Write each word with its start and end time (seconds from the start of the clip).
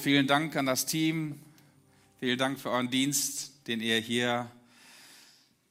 vielen 0.00 0.26
Dank 0.26 0.56
an 0.56 0.64
das 0.64 0.86
Team. 0.86 1.38
Vielen 2.20 2.38
Dank 2.38 2.58
für 2.58 2.70
euren 2.70 2.88
Dienst, 2.88 3.52
den 3.66 3.80
ihr 3.80 3.98
hier 3.98 4.50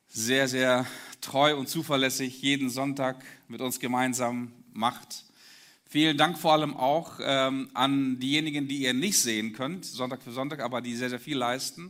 sehr, 0.08 0.48
sehr 0.48 0.86
treu 1.20 1.58
und 1.58 1.68
zuverlässig 1.68 2.40
jeden 2.40 2.70
Sonntag 2.70 3.26
mit 3.48 3.60
uns 3.60 3.80
gemeinsam 3.80 4.52
macht. 4.72 5.26
Vielen 5.90 6.16
Dank 6.16 6.38
vor 6.38 6.54
allem 6.54 6.78
auch 6.78 7.20
ähm, 7.24 7.70
an 7.74 8.20
diejenigen, 8.20 8.68
die 8.68 8.84
ihr 8.84 8.94
nicht 8.94 9.18
sehen 9.18 9.54
könnt, 9.54 9.84
Sonntag 9.86 10.22
für 10.22 10.32
Sonntag, 10.32 10.60
aber 10.60 10.82
die 10.82 10.96
sehr, 10.96 11.10
sehr 11.10 11.20
viel 11.20 11.38
leisten. 11.38 11.90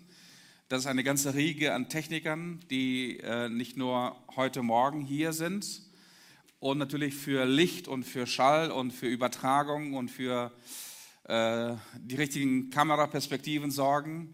Das 0.70 0.80
ist 0.80 0.88
eine 0.88 1.04
ganze 1.04 1.36
Riege 1.36 1.74
an 1.74 1.90
Technikern, 1.90 2.62
die 2.70 3.20
äh, 3.20 3.50
nicht 3.50 3.76
nur 3.76 4.16
heute 4.38 4.64
Morgen 4.64 5.02
hier 5.02 5.34
sind 5.34 5.82
und 6.62 6.78
natürlich 6.78 7.16
für 7.16 7.44
Licht 7.44 7.90
und 7.90 8.06
für 8.06 8.26
Schall 8.26 8.71
und 8.71 8.92
für 8.92 9.08
Übertragung 9.08 9.94
und 9.94 10.09
für 10.09 10.53
äh, 11.30 11.76
die 12.00 12.16
richtigen 12.16 12.72
Kameraperspektiven 12.72 13.70
sorgen, 13.70 14.34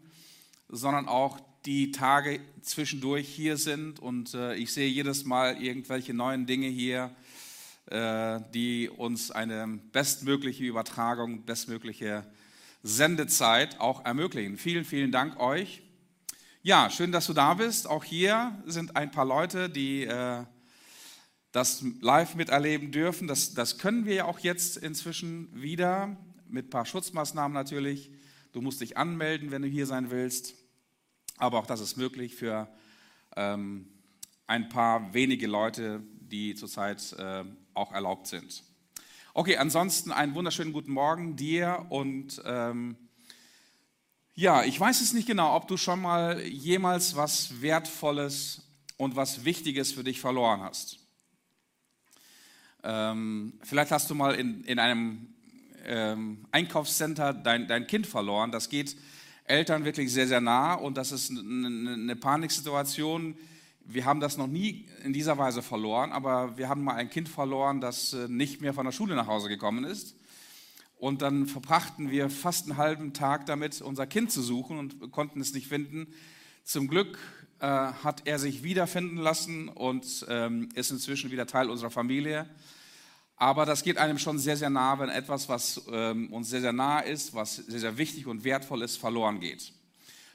sondern 0.70 1.10
auch 1.10 1.40
die 1.66 1.92
Tage 1.92 2.40
zwischendurch 2.62 3.28
hier 3.28 3.58
sind. 3.58 4.00
Und 4.00 4.34
äh, 4.34 4.56
ich 4.56 4.72
sehe 4.72 4.88
jedes 4.88 5.26
Mal 5.26 5.62
irgendwelche 5.62 6.14
neuen 6.14 6.46
Dinge 6.46 6.68
hier, 6.68 7.14
äh, 7.88 8.40
die 8.54 8.90
uns 8.90 9.30
eine 9.30 9.68
bestmögliche 9.92 10.64
Übertragung, 10.64 11.44
bestmögliche 11.44 12.26
Sendezeit 12.82 13.82
auch 13.82 14.06
ermöglichen. 14.06 14.58
Vielen, 14.58 14.86
vielen 14.86 15.12
Dank 15.12 15.38
euch. 15.38 15.82
Ja, 16.62 16.90
schön, 16.90 17.12
dass 17.12 17.28
du 17.28 17.34
da 17.34 17.56
bist. 17.56 17.88
Auch 17.88 18.06
hier 18.06 18.58
sind 18.66 18.96
ein 18.96 19.12
paar 19.12 19.26
Leute, 19.26 19.70
die 19.70 20.06
äh, 20.06 20.46
das 21.52 21.84
live 22.00 22.36
miterleben 22.36 22.94
dürfen. 22.94 23.28
Das, 23.28 23.54
das 23.54 23.80
können 23.80 24.06
wir 24.06 24.14
ja 24.16 24.26
auch 24.26 24.40
jetzt 24.40 24.78
inzwischen 24.78 25.50
wieder 25.62 26.16
mit 26.48 26.68
ein 26.68 26.70
paar 26.70 26.86
Schutzmaßnahmen 26.86 27.54
natürlich. 27.54 28.12
Du 28.52 28.62
musst 28.62 28.82
dich 28.82 28.98
anmelden, 28.98 29.52
wenn 29.52 29.62
du 29.62 29.68
hier 29.68 29.86
sein 29.86 30.12
willst. 30.12 30.56
Aber 31.38 31.60
auch 31.60 31.66
das 31.66 31.82
ist 31.82 31.98
möglich 31.98 32.36
für 32.36 32.70
ähm, 33.36 33.88
ein 34.48 34.70
paar 34.70 35.14
wenige 35.14 35.48
Leute, 35.48 36.02
die 36.20 36.56
zurzeit 36.56 37.14
äh, 37.14 37.44
auch 37.74 37.92
erlaubt 37.92 38.28
sind. 38.28 38.64
Okay, 39.34 39.58
ansonsten 39.58 40.12
einen 40.12 40.34
wunderschönen 40.34 40.72
guten 40.72 40.94
Morgen 40.94 41.36
dir 41.36 41.86
und 41.90 42.42
ähm, 42.46 42.96
ja, 44.34 44.64
ich 44.64 44.80
weiß 44.80 45.02
es 45.02 45.14
nicht 45.14 45.28
genau, 45.28 45.56
ob 45.56 45.68
du 45.68 45.78
schon 45.78 46.02
mal 46.02 46.42
jemals 46.42 47.16
was 47.16 47.62
Wertvolles 47.62 48.62
und 48.98 49.16
was 49.16 49.44
Wichtiges 49.44 49.92
für 49.92 50.04
dich 50.04 50.22
verloren 50.22 50.62
hast. 50.62 51.00
Ähm, 52.84 53.60
vielleicht 53.64 53.92
hast 53.92 54.10
du 54.10 54.16
mal 54.16 54.36
in, 54.36 54.64
in 54.64 54.80
einem 54.80 55.35
ähm, 55.88 56.46
Einkaufscenter 56.52 57.34
dein, 57.34 57.68
dein 57.68 57.88
Kind 57.88 58.08
verloren. 58.08 58.52
Das 58.52 58.70
geht 58.70 58.96
Eltern 59.46 59.86
wirklich 59.86 60.12
sehr, 60.12 60.28
sehr 60.28 60.42
nah 60.42 60.74
und 60.74 60.98
das 60.98 61.12
ist 61.12 61.32
eine, 61.32 61.94
eine 61.94 62.16
Paniksituation. 62.16 63.38
Wir 63.86 64.06
haben 64.06 64.20
das 64.20 64.38
noch 64.38 64.48
nie 64.48 64.88
in 65.04 65.14
dieser 65.14 65.38
Weise 65.38 65.62
verloren, 65.62 66.12
aber 66.12 66.58
wir 66.58 66.70
haben 66.70 66.84
mal 66.84 66.96
ein 66.96 67.10
Kind 67.10 67.30
verloren, 67.30 67.82
das 67.82 68.14
äh, 68.14 68.28
nicht 68.28 68.62
mehr 68.62 68.74
von 68.74 68.86
der 68.86 68.92
Schule 68.92 69.16
nach 69.16 69.28
Hause 69.28 69.48
gekommen 69.48 69.84
ist. 69.84 70.16
Und 70.98 71.22
dann 71.22 71.46
verbrachten 71.46 72.10
wir 72.10 72.30
fast 72.30 72.68
einen 72.68 72.78
halben 72.78 73.14
Tag 73.14 73.46
damit, 73.46 73.82
unser 73.82 74.08
Kind 74.08 74.32
zu 74.32 74.42
suchen 74.42 74.80
und 74.80 75.12
konnten 75.12 75.42
es 75.42 75.54
nicht 75.54 75.68
finden. 75.68 76.08
Zum 76.64 76.88
Glück 76.88 77.20
äh, 77.60 77.68
hat 77.68 78.24
er 78.26 78.40
sich 78.40 78.64
wiederfinden 78.64 79.18
lassen 79.18 79.70
und 79.70 80.26
ähm, 80.30 80.70
ist 80.74 80.90
inzwischen 80.90 81.32
wieder 81.32 81.46
Teil 81.46 81.70
unserer 81.70 81.92
Familie. 81.92 82.50
Aber 83.38 83.66
das 83.66 83.84
geht 83.84 83.98
einem 83.98 84.18
schon 84.18 84.40
sehr, 84.40 84.56
sehr 84.56 84.70
nah, 84.70 84.98
wenn 85.00 85.10
etwas, 85.10 85.50
was 85.50 85.82
ähm, 85.92 86.32
uns 86.32 86.50
sehr, 86.50 86.62
sehr 86.62 86.72
nah 86.72 87.00
ist, 87.00 87.34
was 87.34 87.58
sehr, 87.58 87.80
sehr 87.80 87.98
wichtig 87.98 88.28
und 88.28 88.44
wertvoll 88.44 88.82
ist, 88.82 88.98
verloren 88.98 89.42
geht. 89.42 89.74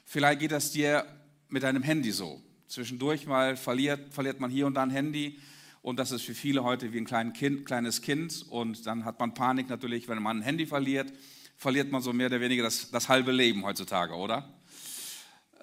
Vielleicht 0.05 0.39
geht 0.39 0.51
das 0.51 0.71
dir 0.71 1.05
mit 1.49 1.63
deinem 1.63 1.83
Handy 1.83 2.11
so. 2.11 2.41
Zwischendurch 2.67 3.25
mal 3.25 3.57
verliert, 3.57 4.13
verliert 4.13 4.39
man 4.39 4.51
hier 4.51 4.67
und 4.67 4.75
da 4.75 4.83
ein 4.83 4.91
Handy 4.91 5.39
und 5.81 5.97
das 5.97 6.11
ist 6.11 6.21
für 6.21 6.35
viele 6.35 6.63
heute 6.63 6.93
wie 6.93 6.99
ein 6.99 7.05
klein 7.05 7.33
kind, 7.33 7.65
kleines 7.65 8.01
Kind 8.01 8.45
und 8.49 8.85
dann 8.85 9.03
hat 9.03 9.19
man 9.19 9.33
Panik 9.33 9.67
natürlich, 9.67 10.07
wenn 10.07 10.21
man 10.21 10.37
ein 10.37 10.43
Handy 10.43 10.67
verliert, 10.67 11.11
verliert 11.57 11.91
man 11.91 12.01
so 12.01 12.13
mehr 12.13 12.27
oder 12.27 12.39
weniger 12.39 12.63
das, 12.63 12.91
das 12.91 13.09
halbe 13.09 13.31
Leben 13.31 13.65
heutzutage, 13.65 14.13
oder? 14.13 14.53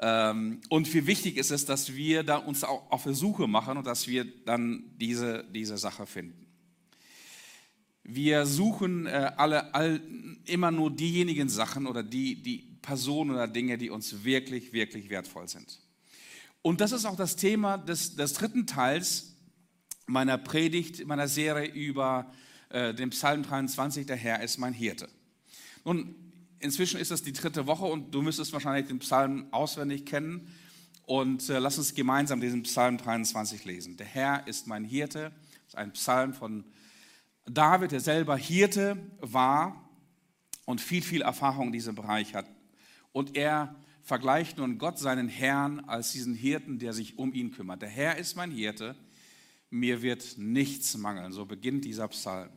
Ähm, 0.00 0.60
und 0.68 0.92
wie 0.92 1.06
wichtig 1.06 1.36
ist 1.36 1.50
es, 1.50 1.66
dass 1.66 1.94
wir 1.94 2.24
da 2.24 2.36
uns 2.36 2.64
auch 2.64 2.90
auf 2.90 3.04
der 3.04 3.14
Suche 3.14 3.46
machen 3.46 3.78
und 3.78 3.86
dass 3.86 4.08
wir 4.08 4.24
dann 4.44 4.84
diese, 4.96 5.44
diese 5.52 5.78
Sache 5.78 6.06
finden. 6.06 6.47
Wir 8.10 8.46
suchen 8.46 9.04
äh, 9.04 9.32
alle 9.36 9.74
all, 9.74 10.00
immer 10.46 10.70
nur 10.70 10.90
diejenigen 10.90 11.50
Sachen 11.50 11.86
oder 11.86 12.02
die, 12.02 12.42
die 12.42 12.78
Personen 12.80 13.32
oder 13.32 13.46
Dinge, 13.46 13.76
die 13.76 13.90
uns 13.90 14.24
wirklich, 14.24 14.72
wirklich 14.72 15.10
wertvoll 15.10 15.46
sind. 15.46 15.78
Und 16.62 16.80
das 16.80 16.92
ist 16.92 17.04
auch 17.04 17.16
das 17.16 17.36
Thema 17.36 17.76
des, 17.76 18.16
des 18.16 18.32
dritten 18.32 18.66
Teils 18.66 19.36
meiner 20.06 20.38
Predigt, 20.38 21.06
meiner 21.06 21.28
Serie 21.28 21.70
über 21.70 22.32
äh, 22.70 22.94
den 22.94 23.10
Psalm 23.10 23.42
23, 23.42 24.06
der 24.06 24.16
Herr 24.16 24.42
ist 24.42 24.56
mein 24.56 24.72
Hirte. 24.72 25.10
Nun, 25.84 26.14
inzwischen 26.60 26.98
ist 26.98 27.10
es 27.10 27.22
die 27.22 27.34
dritte 27.34 27.66
Woche 27.66 27.84
und 27.84 28.14
du 28.14 28.22
müsstest 28.22 28.54
wahrscheinlich 28.54 28.86
den 28.86 29.00
Psalm 29.00 29.48
auswendig 29.50 30.06
kennen. 30.06 30.48
Und 31.04 31.46
äh, 31.50 31.58
lass 31.58 31.76
uns 31.76 31.94
gemeinsam 31.94 32.40
diesen 32.40 32.62
Psalm 32.62 32.96
23 32.96 33.66
lesen. 33.66 33.98
Der 33.98 34.06
Herr 34.06 34.46
ist 34.46 34.66
mein 34.66 34.84
Hirte. 34.84 35.30
Das 35.64 35.74
ist 35.74 35.76
ein 35.76 35.92
Psalm 35.92 36.32
von 36.32 36.64
David, 37.50 37.92
der 37.92 38.00
selber 38.00 38.36
Hirte 38.36 38.96
war 39.20 39.88
und 40.64 40.80
viel, 40.80 41.02
viel 41.02 41.22
Erfahrung 41.22 41.68
in 41.68 41.72
diesem 41.72 41.94
Bereich 41.94 42.34
hat. 42.34 42.46
Und 43.12 43.36
er 43.36 43.74
vergleicht 44.02 44.58
nun 44.58 44.78
Gott 44.78 44.98
seinen 44.98 45.28
Herrn 45.28 45.80
als 45.80 46.12
diesen 46.12 46.34
Hirten, 46.34 46.78
der 46.78 46.92
sich 46.92 47.18
um 47.18 47.32
ihn 47.32 47.50
kümmert. 47.50 47.82
Der 47.82 47.88
Herr 47.88 48.16
ist 48.16 48.36
mein 48.36 48.50
Hirte, 48.50 48.96
mir 49.70 50.02
wird 50.02 50.38
nichts 50.38 50.96
mangeln. 50.96 51.32
So 51.32 51.44
beginnt 51.44 51.84
dieser 51.84 52.08
Psalm. 52.08 52.50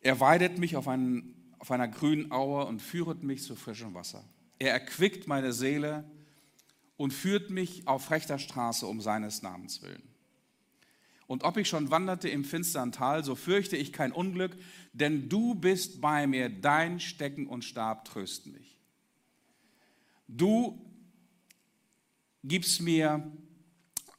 Er 0.00 0.20
weidet 0.20 0.58
mich 0.58 0.76
auf, 0.76 0.86
einen, 0.86 1.52
auf 1.58 1.70
einer 1.70 1.88
grünen 1.88 2.30
Aue 2.30 2.66
und 2.66 2.80
führet 2.80 3.22
mich 3.22 3.42
zu 3.42 3.56
frischem 3.56 3.94
Wasser. 3.94 4.24
Er 4.58 4.72
erquickt 4.72 5.26
meine 5.26 5.52
Seele 5.52 6.04
und 6.96 7.12
führt 7.12 7.50
mich 7.50 7.86
auf 7.86 8.10
rechter 8.10 8.38
Straße 8.38 8.86
um 8.86 9.00
seines 9.00 9.42
Namens 9.42 9.82
willen. 9.82 10.02
Und 11.28 11.44
ob 11.44 11.58
ich 11.58 11.68
schon 11.68 11.90
wanderte 11.90 12.28
im 12.30 12.42
finstern 12.42 12.90
Tal, 12.90 13.22
so 13.22 13.34
fürchte 13.34 13.76
ich 13.76 13.92
kein 13.92 14.12
Unglück, 14.12 14.56
denn 14.94 15.28
du 15.28 15.54
bist 15.54 16.00
bei 16.00 16.26
mir, 16.26 16.48
dein 16.48 17.00
Stecken 17.00 17.46
und 17.46 17.64
Stab 17.64 18.06
trösten 18.06 18.52
mich. 18.52 18.78
Du 20.26 20.80
gibst 22.42 22.80
mir, 22.80 23.30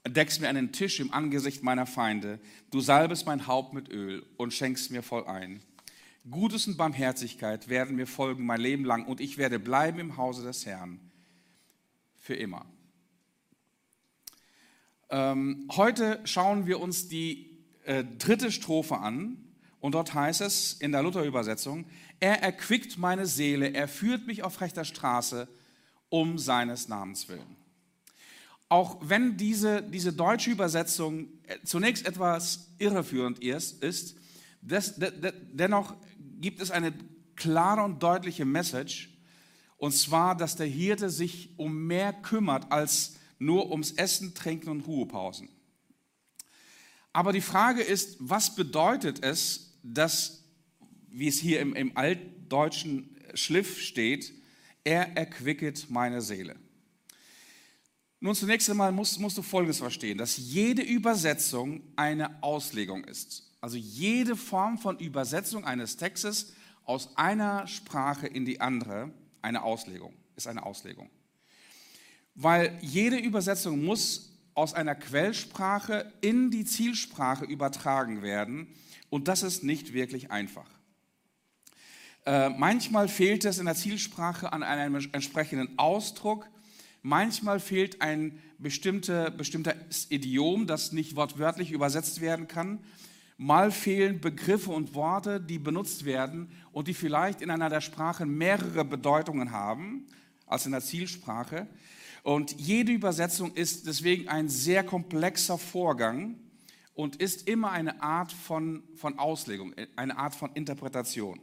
deckst 0.08 0.40
mir 0.40 0.50
einen 0.50 0.72
Tisch 0.72 1.00
im 1.00 1.12
Angesicht 1.12 1.64
meiner 1.64 1.88
Feinde, 1.88 2.40
du 2.70 2.80
salbest 2.80 3.26
mein 3.26 3.48
Haupt 3.48 3.74
mit 3.74 3.90
Öl 3.90 4.24
und 4.38 4.54
schenkst 4.54 4.92
mir 4.92 5.02
voll 5.02 5.26
ein. 5.26 5.64
Gutes 6.30 6.68
und 6.68 6.78
Barmherzigkeit 6.78 7.70
werden 7.70 7.96
mir 7.96 8.06
folgen 8.06 8.46
mein 8.46 8.62
Leben 8.62 8.86
lang 8.86 9.08
und 9.08 9.20
ich 9.20 9.40
werde 9.40 9.58
bleiben 9.58 9.98
im 9.98 10.18
Hause 10.18 10.44
des 10.44 10.68
Herrn 10.68 11.00
für 12.18 12.36
immer. 12.36 12.68
Ähm, 15.12 15.68
heute 15.76 16.20
schauen 16.24 16.68
wir 16.68 16.80
uns 16.80 17.08
die 17.08 17.58
äh, 17.84 18.04
dritte 18.20 18.52
Strophe 18.52 18.98
an 18.98 19.38
und 19.80 19.96
dort 19.96 20.14
heißt 20.14 20.42
es 20.42 20.74
in 20.74 20.92
der 20.92 21.02
Luther-Übersetzung, 21.02 21.86
er 22.20 22.44
erquickt 22.44 23.00
meine 23.00 23.26
Seele, 23.26 23.74
er 23.74 23.88
führt 23.88 24.28
mich 24.28 24.44
auf 24.44 24.62
rechter 24.62 24.86
Straße 24.86 25.48
um 26.10 26.38
seines 26.38 26.90
Namens 26.90 27.28
willen. 27.28 27.56
Auch 28.68 28.98
wenn 29.02 29.36
diese, 29.36 29.82
diese 29.82 30.14
deutsche 30.14 30.52
Übersetzung 30.52 31.30
äh, 31.48 31.58
zunächst 31.64 32.06
etwas 32.06 32.70
irreführend 32.78 33.40
ist, 33.40 33.84
ist 33.84 34.16
des, 34.62 34.96
de, 34.96 35.10
de, 35.10 35.34
dennoch 35.52 35.96
gibt 36.40 36.62
es 36.62 36.70
eine 36.70 36.94
klare 37.36 37.82
und 37.82 38.04
deutliche 38.04 38.46
Message, 38.46 39.10
und 39.78 39.94
zwar, 39.94 40.36
dass 40.36 40.56
der 40.56 40.68
Hirte 40.68 41.10
sich 41.10 41.58
um 41.58 41.88
mehr 41.88 42.14
kümmert 42.14 42.72
als 42.72 43.16
nur 43.40 43.72
ums 43.72 43.92
Essen, 43.92 44.36
Trinken 44.36 44.70
und 44.70 44.82
Ruhepausen. 44.82 45.50
Aber 47.14 47.34
die 47.34 47.42
Frage 47.42 47.82
ist, 47.82 48.18
was 48.20 48.54
bedeutet 48.54 49.24
es, 49.24 49.78
dass, 49.82 50.44
wie 51.08 51.28
es 51.28 51.40
hier 51.40 51.62
im, 51.62 51.74
im 51.74 51.98
altdeutschen 51.98 53.18
Schliff 53.34 53.82
steht, 53.82 54.34
er 54.84 55.18
erquicket 55.18 55.90
meine 55.90 56.22
Seele. 56.22 56.56
Nun, 58.20 58.36
zunächst 58.36 58.70
einmal 58.70 58.92
musst, 58.92 59.20
musst 59.20 59.38
du 59.38 59.42
Folgendes 59.42 59.80
verstehen, 59.80 60.18
dass 60.18 60.38
jede 60.38 60.82
Übersetzung 60.82 61.82
eine 61.96 62.44
Auslegung 62.44 63.06
ist. 63.06 63.50
Also 63.62 63.78
jede 63.78 64.36
Form 64.36 64.78
von 64.78 65.00
Übersetzung 65.00 65.66
eines 65.66 65.96
Textes 65.96 66.54
aus 66.84 67.16
einer 67.18 67.66
Sprache 67.68 68.28
in 68.28 68.46
die 68.46 68.60
andere, 68.60 69.14
eine 69.42 69.64
Auslegung, 69.64 70.14
ist 70.36 70.48
eine 70.48 70.66
Auslegung 70.66 71.10
weil 72.42 72.78
jede 72.82 73.18
Übersetzung 73.18 73.84
muss 73.84 74.32
aus 74.54 74.74
einer 74.74 74.96
Quellsprache 74.96 76.12
in 76.22 76.52
die 76.52 76.64
Zielsprache 76.64 77.44
übertragen 77.44 78.22
werden 78.22 78.68
und 79.10 79.28
das 79.28 79.44
ist 79.44 79.66
nicht 79.66 79.94
wirklich 79.94 80.32
einfach. 80.32 80.70
Äh, 82.26 82.50
manchmal 82.50 83.10
fehlt 83.10 83.44
es 83.44 83.58
in 83.58 83.66
der 83.66 83.76
Zielsprache 83.76 84.54
an 84.54 84.64
einem 84.64 84.96
entsprechenden 85.12 85.78
Ausdruck. 85.78 86.48
Manchmal 87.02 87.60
fehlt 87.60 88.02
ein 88.02 88.40
bestimmte, 88.58 89.32
bestimmtes 89.32 90.10
Idiom, 90.10 90.66
das 90.66 90.94
nicht 90.94 91.18
wortwörtlich 91.18 91.72
übersetzt 91.72 92.22
werden 92.22 92.48
kann. 92.48 92.80
Mal 93.36 93.70
fehlen 93.72 94.22
Begriffe 94.22 94.72
und 94.72 94.94
Worte, 94.94 95.42
die 95.42 95.60
benutzt 95.60 96.06
werden 96.06 96.52
und 96.72 96.88
die 96.88 96.94
vielleicht 96.94 97.42
in 97.42 97.52
einer 97.52 97.70
der 97.70 97.82
Sprachen 97.82 98.38
mehrere 98.38 98.86
Bedeutungen 98.86 99.52
haben 99.52 100.06
als 100.46 100.66
in 100.66 100.72
der 100.72 100.82
Zielsprache. 100.82 101.68
Und 102.24 102.60
jede 102.60 102.92
Übersetzung 102.92 103.54
ist 103.54 103.88
deswegen 103.88 104.28
ein 104.28 104.50
sehr 104.50 104.84
komplexer 104.84 105.58
Vorgang 105.58 106.36
und 106.94 107.16
ist 107.16 107.48
immer 107.48 107.72
eine 107.72 108.02
Art 108.04 108.32
von, 108.32 108.84
von 108.96 109.18
Auslegung, 109.20 109.74
eine 109.96 110.18
Art 110.18 110.36
von 110.36 110.52
Interpretation. 110.54 111.40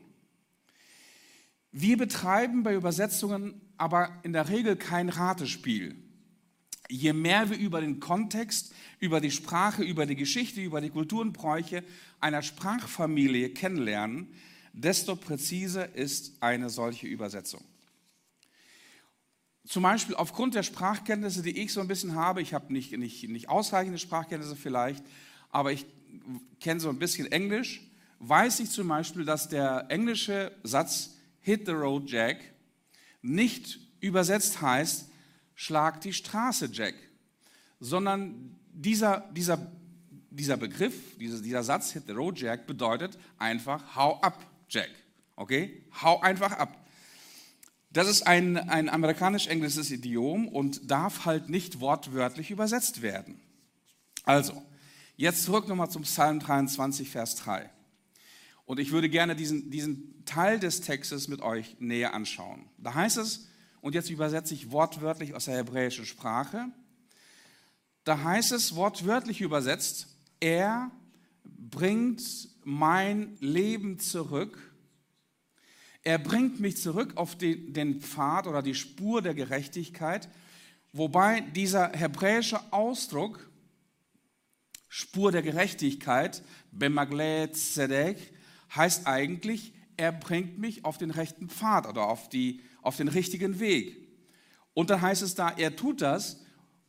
Wir 1.73 1.97
betreiben 1.97 2.63
bei 2.63 2.75
Übersetzungen 2.75 3.61
aber 3.77 4.11
in 4.23 4.33
der 4.33 4.49
Regel 4.49 4.77
kein 4.77 5.09
Ratespiel. 5.09 5.97
Je 6.89 7.13
mehr 7.13 7.51
wir 7.51 7.59
über 7.59 7.81
den 7.81 8.01
Kontext, 8.01 8.73
über 9.01 9.21
die 9.21 9.31
Sprache, 9.31 9.83
über 9.83 10.07
die 10.07 10.17
Geschichte, 10.17 10.61
über 10.61 10.81
die 10.81 10.91
Kulturenbräuche 10.91 11.83
einer 12.21 12.43
Sprachfamilie 12.43 13.51
kennenlernen, 13.51 14.29
desto 14.73 15.17
präziser 15.17 15.95
ist 15.95 16.41
eine 16.41 16.71
solche 16.71 17.07
Übersetzung. 17.07 17.63
Zum 19.67 19.83
Beispiel 19.83 20.15
aufgrund 20.15 20.55
der 20.55 20.63
Sprachkenntnisse, 20.63 21.43
die 21.43 21.59
ich 21.59 21.73
so 21.73 21.81
ein 21.81 21.89
bisschen 21.89 22.15
habe, 22.15 22.41
ich 22.41 22.55
habe 22.55 22.73
nicht, 22.73 22.97
nicht, 22.97 23.29
nicht 23.29 23.49
ausreichende 23.49 23.99
Sprachkenntnisse 23.99 24.55
vielleicht, 24.55 25.05
aber 25.51 25.73
ich 25.73 25.87
kenne 26.61 26.79
so 26.79 26.89
ein 26.89 26.99
bisschen 26.99 27.31
Englisch, 27.33 27.83
weiß 28.21 28.61
ich 28.61 28.71
zum 28.71 28.89
Beispiel, 28.89 29.25
dass 29.25 29.49
der 29.49 29.87
englische 29.89 30.53
Satz 30.63 31.17
Hit 31.41 31.67
the 31.67 31.73
Road 31.73 32.09
Jack 32.09 32.39
nicht 33.23 33.81
übersetzt 34.01 34.61
heißt, 34.61 35.09
schlag 35.57 36.01
die 36.01 36.13
Straße 36.13 36.69
Jack, 36.73 36.95
sondern 37.81 38.57
dieser, 38.73 39.29
dieser, 39.33 39.71
dieser 40.31 40.57
Begriff, 40.57 40.95
dieser, 41.19 41.41
dieser 41.41 41.65
Satz 41.65 41.91
Hit 41.91 42.05
the 42.07 42.13
Road 42.13 42.39
Jack 42.39 42.69
bedeutet 42.69 43.19
einfach 43.37 43.97
hau 43.97 44.21
ab 44.21 44.47
Jack. 44.69 44.91
Okay? 45.35 45.83
Hau 46.03 46.21
einfach 46.21 46.53
ab. 46.53 46.86
Das 47.97 48.09
ist 48.09 48.27
ein, 48.27 48.59
ein 48.59 48.91
amerikanisch-englisches 48.91 49.91
Idiom 49.91 50.49
und 50.49 50.91
darf 50.91 51.25
halt 51.25 51.49
nicht 51.49 51.81
wortwörtlich 51.81 52.51
übersetzt 52.51 53.01
werden. 53.01 53.41
Also, 54.25 54.63
jetzt 55.17 55.45
zurück 55.45 55.67
nochmal 55.67 55.89
zum 55.89 56.03
Psalm 56.03 56.39
23, 56.39 57.09
Vers 57.09 57.37
3. 57.37 57.71
Und 58.67 58.81
ich 58.81 58.93
würde 58.93 59.09
gerne 59.09 59.35
diesen, 59.35 59.71
diesen 59.71 60.27
Teil 60.27 60.61
des 60.61 60.83
Textes 60.83 61.27
mit 61.27 61.41
euch 61.41 61.77
näher 61.79 62.13
anschauen. 62.13 62.69
Da 62.77 62.93
heißt 62.93 63.17
es, 63.17 63.49
und 63.81 63.95
jetzt 63.95 64.11
übersetze 64.11 64.53
ich 64.53 64.71
wortwörtlich 64.71 65.33
aus 65.33 65.47
der 65.47 65.57
hebräischen 65.57 66.05
Sprache, 66.05 66.67
da 68.05 68.23
heißt 68.23 68.53
es 68.53 68.75
wortwörtlich 68.75 69.41
übersetzt, 69.41 70.09
er 70.39 70.91
bringt 71.45 72.23
mein 72.63 73.39
Leben 73.41 73.99
zurück, 73.99 74.66
er 76.07 76.19
bringt 76.19 76.61
mich 76.61 76.77
zurück 76.77 77.17
auf 77.17 77.37
den, 77.37 77.73
den 77.73 78.01
Pfad 78.01 78.47
oder 78.47 78.63
die 78.63 78.77
Spur 78.77 79.23
der 79.23 79.35
Gerechtigkeit, 79.35 80.29
wobei 80.93 81.41
dieser 81.41 81.91
hebräische 81.91 82.61
Ausdruck, 82.73 83.51
Spur 84.89 85.33
der 85.33 85.43
Gerechtigkeit, 85.43 86.45
Bemagle 86.71 87.51
Zedek, 87.51 88.19
heißt 88.73 89.09
eigentlich, 89.09 89.73
er 89.97 90.13
bringt 90.13 90.61
mich 90.61 90.85
auf 90.85 90.97
den 90.97 91.11
rechten 91.11 91.49
Pfad 91.49 91.89
oder 91.89 92.05
auf, 92.07 92.29
die, 92.29 92.61
auf 92.83 92.97
den 92.97 93.09
richtigen 93.09 93.59
Weg. 93.59 93.97
Und 94.75 94.91
dann 94.91 95.01
heißt 95.01 95.23
es 95.23 95.35
da, 95.35 95.51
er 95.57 95.75
tut 95.75 96.03
das 96.03 96.41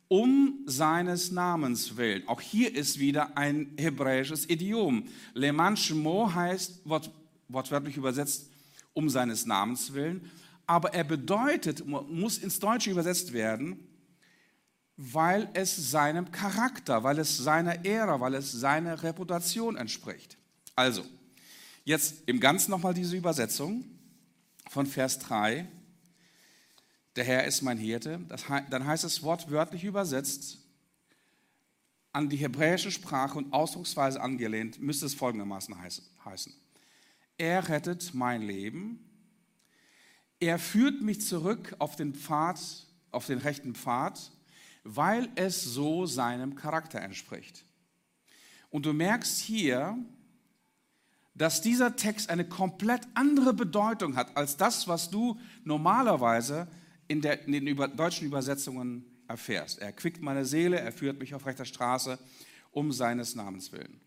um 0.06 0.60
seines 0.64 1.32
Namens 1.32 1.96
willen. 1.96 2.22
Auch 2.28 2.40
hier 2.40 2.72
ist 2.72 3.00
wieder 3.00 3.36
ein 3.36 3.74
hebräisches 3.78 4.48
Idiom. 4.48 5.08
Leman 5.34 5.76
Shmo 5.76 6.32
heißt 6.32 6.88
wort, 6.88 7.10
wortwörtlich 7.48 7.96
übersetzt 7.96 8.52
um 8.98 9.08
seines 9.08 9.46
Namens 9.46 9.92
willen, 9.92 10.30
aber 10.66 10.92
er 10.92 11.04
bedeutet, 11.04 11.86
muss 11.86 12.38
ins 12.38 12.58
Deutsche 12.58 12.90
übersetzt 12.90 13.32
werden, 13.32 13.86
weil 14.96 15.48
es 15.54 15.90
seinem 15.90 16.30
Charakter, 16.32 17.04
weil 17.04 17.18
es 17.18 17.38
seiner 17.38 17.84
Ehre, 17.84 18.20
weil 18.20 18.34
es 18.34 18.52
seiner 18.52 19.02
Reputation 19.02 19.76
entspricht. 19.76 20.36
Also, 20.74 21.04
Jetzt 21.88 22.24
im 22.26 22.38
Ganzen 22.38 22.70
nochmal 22.70 22.92
diese 22.92 23.16
Übersetzung 23.16 23.82
von 24.68 24.84
Vers 24.84 25.20
3. 25.20 25.66
Der 27.16 27.24
Herr 27.24 27.46
ist 27.46 27.62
mein 27.62 27.78
Hirte. 27.78 28.20
Das, 28.28 28.44
dann 28.68 28.86
heißt 28.86 29.04
es 29.04 29.22
wortwörtlich 29.22 29.84
übersetzt, 29.84 30.58
an 32.12 32.28
die 32.28 32.36
hebräische 32.36 32.90
Sprache 32.90 33.38
und 33.38 33.54
ausdrucksweise 33.54 34.20
angelehnt, 34.20 34.78
müsste 34.82 35.06
es 35.06 35.14
folgendermaßen 35.14 35.74
heißen. 36.26 36.52
Er 37.38 37.68
rettet 37.68 38.12
mein 38.14 38.42
Leben. 38.42 38.98
Er 40.40 40.58
führt 40.58 41.00
mich 41.02 41.20
zurück 41.20 41.74
auf 41.78 41.96
den 41.96 42.14
Pfad, 42.14 42.60
auf 43.10 43.26
den 43.26 43.38
rechten 43.38 43.74
Pfad, 43.74 44.32
weil 44.84 45.28
es 45.36 45.62
so 45.62 46.06
seinem 46.06 46.56
Charakter 46.56 47.00
entspricht. 47.00 47.64
Und 48.70 48.86
du 48.86 48.92
merkst 48.92 49.38
hier, 49.38 49.96
dass 51.34 51.62
dieser 51.62 51.94
Text 51.94 52.30
eine 52.30 52.44
komplett 52.44 53.06
andere 53.14 53.54
Bedeutung 53.54 54.16
hat 54.16 54.36
als 54.36 54.56
das, 54.56 54.88
was 54.88 55.08
du 55.08 55.38
normalerweise 55.64 56.68
in, 57.06 57.20
der, 57.20 57.46
in 57.46 57.52
den 57.52 57.66
über, 57.68 57.86
deutschen 57.86 58.26
Übersetzungen 58.26 59.04
erfährst. 59.28 59.78
Er 59.78 59.92
quickt 59.92 60.20
meine 60.20 60.44
Seele, 60.44 60.80
er 60.80 60.92
führt 60.92 61.20
mich 61.20 61.34
auf 61.34 61.46
rechter 61.46 61.64
Straße 61.64 62.18
um 62.72 62.92
seines 62.92 63.34
Namens 63.34 63.72
willen. 63.72 64.00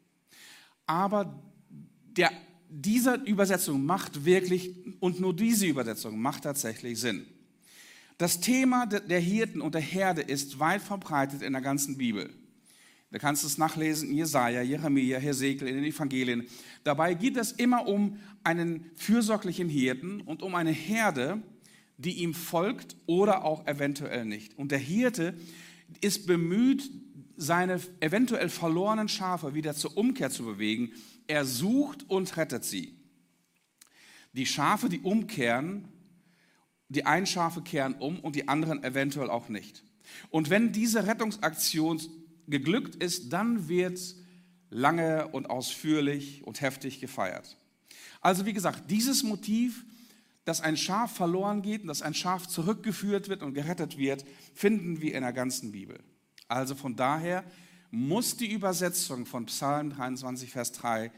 Aber 0.85 1.41
der, 2.03 2.31
diese 2.71 3.15
Übersetzung 3.15 3.85
macht 3.85 4.23
wirklich, 4.23 4.71
und 5.01 5.19
nur 5.19 5.35
diese 5.35 5.67
Übersetzung 5.67 6.19
macht 6.19 6.43
tatsächlich 6.43 6.99
Sinn. 6.99 7.25
Das 8.17 8.39
Thema 8.39 8.85
der 8.85 9.19
Hirten 9.19 9.61
und 9.61 9.75
der 9.75 9.81
Herde 9.81 10.21
ist 10.21 10.59
weit 10.59 10.81
verbreitet 10.81 11.41
in 11.41 11.53
der 11.53 11.61
ganzen 11.61 11.97
Bibel. 11.97 12.29
Da 13.11 13.19
kannst 13.19 13.43
du 13.43 13.47
es 13.47 13.57
nachlesen 13.57 14.09
in 14.09 14.17
Jesaja, 14.17 14.61
Jeremia, 14.61 15.19
Hesekiel, 15.19 15.67
in 15.67 15.75
den 15.75 15.83
Evangelien. 15.83 16.47
Dabei 16.85 17.13
geht 17.13 17.35
es 17.35 17.51
immer 17.51 17.87
um 17.87 18.17
einen 18.43 18.89
fürsorglichen 18.95 19.67
Hirten 19.67 20.21
und 20.21 20.41
um 20.41 20.55
eine 20.55 20.71
Herde, 20.71 21.41
die 21.97 22.23
ihm 22.23 22.33
folgt 22.33 22.95
oder 23.05 23.43
auch 23.43 23.67
eventuell 23.67 24.23
nicht. 24.23 24.57
Und 24.57 24.71
der 24.71 24.79
Hirte 24.79 25.35
ist 25.99 26.25
bemüht, 26.25 26.89
seine 27.41 27.81
eventuell 28.01 28.49
verlorenen 28.49 29.09
Schafe 29.09 29.55
wieder 29.55 29.73
zur 29.73 29.97
Umkehr 29.97 30.29
zu 30.29 30.45
bewegen. 30.45 30.91
Er 31.25 31.43
sucht 31.43 32.07
und 32.07 32.37
rettet 32.37 32.63
sie. 32.63 32.95
Die 34.33 34.45
Schafe, 34.45 34.89
die 34.89 34.99
umkehren, 34.99 35.87
die 36.87 37.05
einen 37.05 37.25
Schafe 37.25 37.61
kehren 37.61 37.95
um 37.95 38.19
und 38.19 38.35
die 38.35 38.47
anderen 38.47 38.83
eventuell 38.83 39.29
auch 39.29 39.49
nicht. 39.49 39.83
Und 40.29 40.49
wenn 40.51 40.71
diese 40.71 41.07
Rettungsaktion 41.07 41.99
geglückt 42.47 42.95
ist, 42.95 43.33
dann 43.33 43.67
wird 43.67 43.99
lange 44.69 45.27
und 45.29 45.49
ausführlich 45.49 46.45
und 46.45 46.61
heftig 46.61 47.01
gefeiert. 47.01 47.57
Also 48.21 48.45
wie 48.45 48.53
gesagt, 48.53 48.91
dieses 48.91 49.23
Motiv, 49.23 49.83
dass 50.45 50.61
ein 50.61 50.77
Schaf 50.77 51.15
verloren 51.15 51.63
geht 51.63 51.81
und 51.81 51.87
dass 51.87 52.03
ein 52.03 52.13
Schaf 52.13 52.47
zurückgeführt 52.47 53.29
wird 53.29 53.41
und 53.41 53.55
gerettet 53.55 53.97
wird, 53.97 54.25
finden 54.53 55.01
wir 55.01 55.15
in 55.15 55.23
der 55.23 55.33
ganzen 55.33 55.71
Bibel. 55.71 55.99
Also 56.51 56.75
von 56.75 56.95
daher 56.95 57.43
muss 57.89 58.37
die 58.37 58.51
Übersetzung 58.51 59.25
von 59.25 59.45
Psalm 59.45 59.89
23, 59.91 60.51
Vers 60.51 60.71
3 60.73 61.11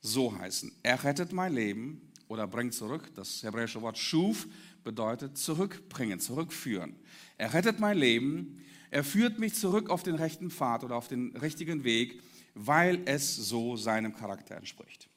so 0.00 0.36
heißen. 0.36 0.72
Er 0.82 1.04
rettet 1.04 1.32
mein 1.32 1.54
Leben 1.54 2.12
oder 2.28 2.46
bringt 2.46 2.74
zurück. 2.74 3.12
Das 3.14 3.42
hebräische 3.42 3.80
Wort 3.82 3.98
schuf 3.98 4.46
bedeutet 4.84 5.38
zurückbringen, 5.38 6.20
zurückführen. 6.20 6.96
Er 7.38 7.54
rettet 7.54 7.80
mein 7.80 7.96
Leben 7.96 8.62
er 8.92 9.04
führt 9.04 9.38
mich 9.38 9.54
zurück 9.54 9.88
auf 9.88 10.02
den 10.02 10.16
rechten 10.16 10.50
Pfad 10.50 10.84
oder 10.84 10.96
auf 10.96 11.08
den 11.08 11.34
richtigen 11.38 11.82
Weg, 11.82 12.22
weil 12.54 13.00
es 13.06 13.34
so 13.34 13.74
seinem 13.74 14.14
Charakter 14.14 14.54
entspricht. 14.54 15.08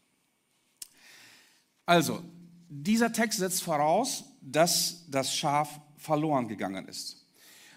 Also, 1.86 2.24
dieser 2.70 3.12
Text 3.12 3.40
setzt 3.40 3.62
voraus, 3.62 4.24
dass 4.42 5.04
das 5.10 5.36
Schaf 5.36 5.82
verloren 5.98 6.48
gegangen 6.48 6.88
ist. 6.88 7.28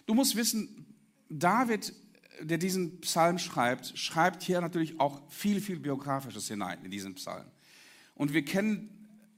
Du 0.07 0.15
musst 0.15 0.37
wissen, 0.37 0.78
David, 1.29 1.93
der 2.41 2.59
diesen 2.59 3.01
Psalm 3.01 3.39
schreibt, 3.39 3.99
schreibt 3.99 4.43
hier 4.43 4.61
natürlich 4.61 5.01
auch 5.01 5.21
viel, 5.31 5.61
viel 5.61 5.79
Biografisches 5.79 6.49
hinein 6.49 6.85
in 6.85 6.91
diesen 6.91 7.15
Psalm. 7.15 7.47
Und 8.15 8.33
wir 8.33 8.45
kennen 8.45 8.91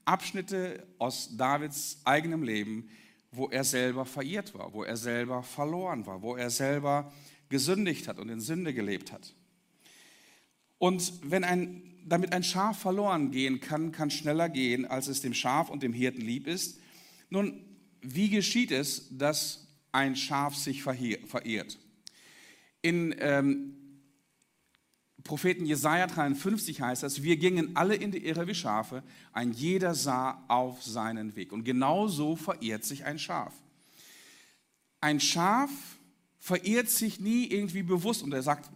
Abschnitte 0.05 0.87
aus 0.99 1.37
Davids 1.37 2.01
eigenem 2.05 2.43
Leben, 2.43 2.89
wo 3.33 3.49
er 3.49 3.65
selber 3.65 4.05
verirrt 4.05 4.55
war, 4.55 4.73
wo 4.73 4.83
er 4.83 4.97
selber 4.97 5.43
verloren 5.43 6.07
war, 6.07 6.23
wo 6.23 6.37
er 6.37 6.51
selber 6.51 7.13
gesündigt 7.49 8.09
hat 8.09 8.19
und 8.19 8.29
in 8.29 8.41
Sünde 8.41 8.75
gelebt 8.75 9.13
hat. 9.13 9.35
Und 10.79 11.13
wenn 11.23 11.45
ein, 11.45 11.83
damit 12.07 12.33
ein 12.33 12.43
Schaf 12.43 12.79
verloren 12.79 13.31
gehen 13.31 13.61
kann, 13.61 13.93
kann 13.93 14.11
schneller 14.11 14.49
gehen, 14.49 14.87
als 14.87 15.09
es 15.09 15.21
dem 15.21 15.35
Schaf 15.35 15.69
und 15.69 15.83
dem 15.83 15.93
Hirten 15.93 16.23
lieb 16.23 16.47
ist. 16.47 16.81
Nun, 17.29 17.63
wie 18.01 18.31
geschieht 18.31 18.71
es, 18.71 19.09
dass 19.11 19.69
ein 19.93 20.17
Schaf 20.17 20.55
sich 20.55 20.83
verirrt? 20.83 21.79
In 22.83 23.15
ähm, 23.19 23.77
Propheten 25.25 25.67
Jesaja 25.67 26.07
53 26.07 26.81
heißt 26.81 27.03
das, 27.03 27.23
wir 27.23 27.37
gingen 27.37 27.77
alle 27.77 27.95
in 27.95 28.11
die 28.11 28.25
Irre 28.25 28.47
wie 28.47 28.55
Schafe, 28.55 29.03
ein 29.33 29.53
jeder 29.53 29.95
sah 29.95 30.43
auf 30.49 30.83
seinen 30.83 31.37
Weg. 31.37 31.53
Und 31.53 31.65
genau 31.65 32.09
so 32.09 32.37
verirrt 32.37 32.85
sich 32.85 33.05
ein 33.05 33.19
Schaf. 33.19 33.53
Ein 35.01 35.21
Schaf 35.21 35.71
verirrt 36.39 36.89
sich 36.89 37.21
nie 37.21 37.47
irgendwie 37.47 37.83
bewusst 37.83 38.23
und 38.23 38.33
er 38.33 38.43
sagt, 38.43 38.71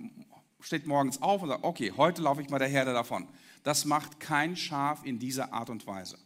steht 0.60 0.86
morgens 0.86 1.20
auf 1.22 1.42
und 1.42 1.48
sagt, 1.48 1.64
okay, 1.64 1.92
heute 1.96 2.22
laufe 2.22 2.42
ich 2.42 2.50
mal 2.50 2.58
der 2.58 2.68
Herde 2.68 2.92
davon. 2.92 3.26
Das 3.62 3.84
macht 3.84 4.20
kein 4.20 4.56
Schaf 4.56 5.04
in 5.04 5.18
dieser 5.18 5.52
Art 5.52 5.70
und 5.70 5.86
Weise. 5.86 6.18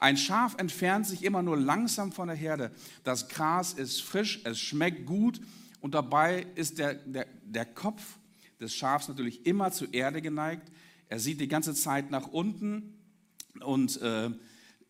Ein 0.00 0.16
Schaf 0.16 0.56
entfernt 0.58 1.06
sich 1.06 1.22
immer 1.22 1.42
nur 1.42 1.58
langsam 1.58 2.10
von 2.10 2.28
der 2.28 2.36
Herde. 2.36 2.72
Das 3.04 3.28
Gras 3.28 3.74
ist 3.74 4.02
frisch, 4.02 4.40
es 4.44 4.58
schmeckt 4.58 5.04
gut 5.04 5.40
und 5.82 5.94
dabei 5.94 6.46
ist 6.54 6.78
der, 6.78 6.94
der, 6.94 7.26
der 7.44 7.66
Kopf 7.66 8.16
des 8.58 8.74
Schafs 8.74 9.08
natürlich 9.08 9.44
immer 9.44 9.70
zur 9.72 9.92
Erde 9.92 10.22
geneigt. 10.22 10.72
Er 11.08 11.18
sieht 11.18 11.38
die 11.38 11.48
ganze 11.48 11.74
Zeit 11.74 12.10
nach 12.10 12.28
unten 12.28 12.98
und 13.60 14.00
äh, 14.00 14.30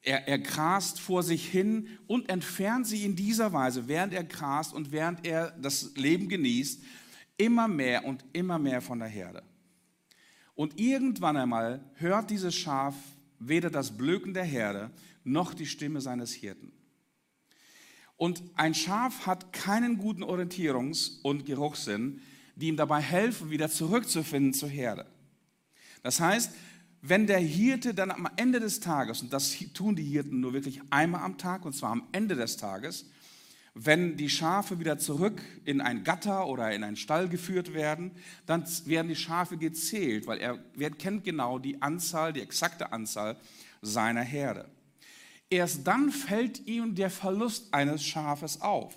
er, 0.03 0.29
er 0.29 0.39
grast 0.39 1.01
vor 1.01 1.25
sich 1.25 1.47
hin 1.49 1.89
und 2.07 2.29
entfernt 2.29 2.87
sich 2.87 3.05
in 3.05 3.17
dieser 3.17 3.53
Weise, 3.53 3.89
während 3.89 4.15
er 4.15 4.23
grast 4.23 4.73
und 4.73 4.93
während 4.93 5.27
er 5.27 5.51
das 5.61 5.97
Leben 5.97 6.29
genießt, 6.29 6.83
immer 7.37 7.67
mehr 7.67 8.05
und 8.05 8.25
immer 8.33 8.61
mehr 8.61 8.81
von 8.81 9.01
der 9.01 9.09
Herde. 9.09 9.43
Und 10.55 10.79
irgendwann 10.79 11.37
einmal 11.37 11.81
hört 11.95 12.31
dieses 12.31 12.55
Schaf 12.55 12.95
weder 13.41 13.71
das 13.71 13.97
Blöken 13.97 14.33
der 14.33 14.45
Herde 14.45 14.91
noch 15.25 15.55
die 15.55 15.67
Stimme 15.67 16.01
seines 16.01 16.33
Hirten. 16.33 16.73
Und 18.17 18.43
ein 18.55 18.75
Schaf 18.75 19.27
hat 19.27 19.53
keinen 19.53 19.97
guten 19.97 20.23
Orientierungs- 20.23 21.21
und 21.23 21.47
Geruchssinn, 21.47 22.21
die 22.55 22.69
ihm 22.69 22.77
dabei 22.77 23.01
helfen, 23.01 23.51
wieder 23.51 23.71
zurückzufinden 23.71 24.53
zur 24.53 24.69
Herde. 24.69 25.07
Das 26.03 26.21
heißt, 26.21 26.53
wenn 27.03 27.27
der 27.27 27.39
Hirte 27.39 27.95
dann 27.95 28.11
am 28.11 28.29
Ende 28.37 28.61
des 28.61 28.81
Tages, 28.81 29.23
und 29.23 29.33
das 29.33 29.57
tun 29.73 29.97
die 29.97 30.05
Hirten 30.05 30.41
nur 30.41 30.53
wirklich 30.53 30.83
einmal 30.91 31.23
am 31.23 31.39
Tag, 31.39 31.65
und 31.65 31.75
zwar 31.75 31.93
am 31.93 32.09
Ende 32.13 32.37
des 32.37 32.59
Tages, 32.59 33.07
wenn 33.75 34.17
die 34.17 34.29
Schafe 34.29 34.81
wieder 34.81 34.99
zurück 34.99 35.41
in 35.65 35.81
ein 35.81 36.03
Gatter 36.03 36.47
oder 36.47 36.73
in 36.73 36.83
einen 36.83 36.97
Stall 36.97 37.29
geführt 37.29 37.73
werden, 37.73 38.11
dann 38.47 38.65
werden 38.87 39.09
die 39.09 39.17
Schafe 39.17 39.57
gezählt, 39.57 40.27
weil 40.27 40.39
er, 40.39 40.59
kennt 40.91 41.25
genau 41.25 41.59
die 41.59 41.81
Anzahl, 41.81 42.33
die 42.33 42.41
exakte 42.41 42.93
Anzahl 42.93 43.37
seiner 43.81 44.23
Herde. 44.23 44.69
Erst 45.49 45.87
dann 45.87 46.11
fällt 46.11 46.67
ihm 46.67 46.95
der 46.95 47.11
Verlust 47.11 47.73
eines 47.73 48.05
Schafes 48.05 48.61
auf. 48.61 48.97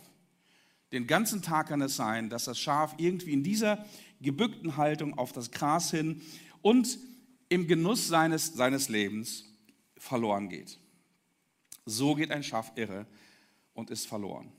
Den 0.92 1.08
ganzen 1.08 1.42
Tag 1.42 1.70
kann 1.70 1.82
es 1.82 1.96
sein, 1.96 2.30
dass 2.30 2.46
das 2.46 2.60
Schaf 2.60 2.96
irgendwie 2.98 3.34
in 3.34 3.44
dieser 3.44 3.86
gebückten 4.22 4.78
Haltung 4.78 5.18
auf 5.18 5.32
das 5.32 5.52
Gras 5.52 5.92
hin 5.92 6.22
und 6.62 7.00
im 7.50 7.68
Genuss 7.68 8.08
seines, 8.08 8.54
seines 8.54 8.90
Lebens 8.90 9.46
verloren 9.98 10.50
geht. 10.50 10.80
So 11.86 12.16
geht 12.16 12.32
ein 12.32 12.44
Schaf 12.44 12.72
irre 12.76 13.06
und 13.74 13.90
ist 13.90 14.08
verloren. 14.08 14.52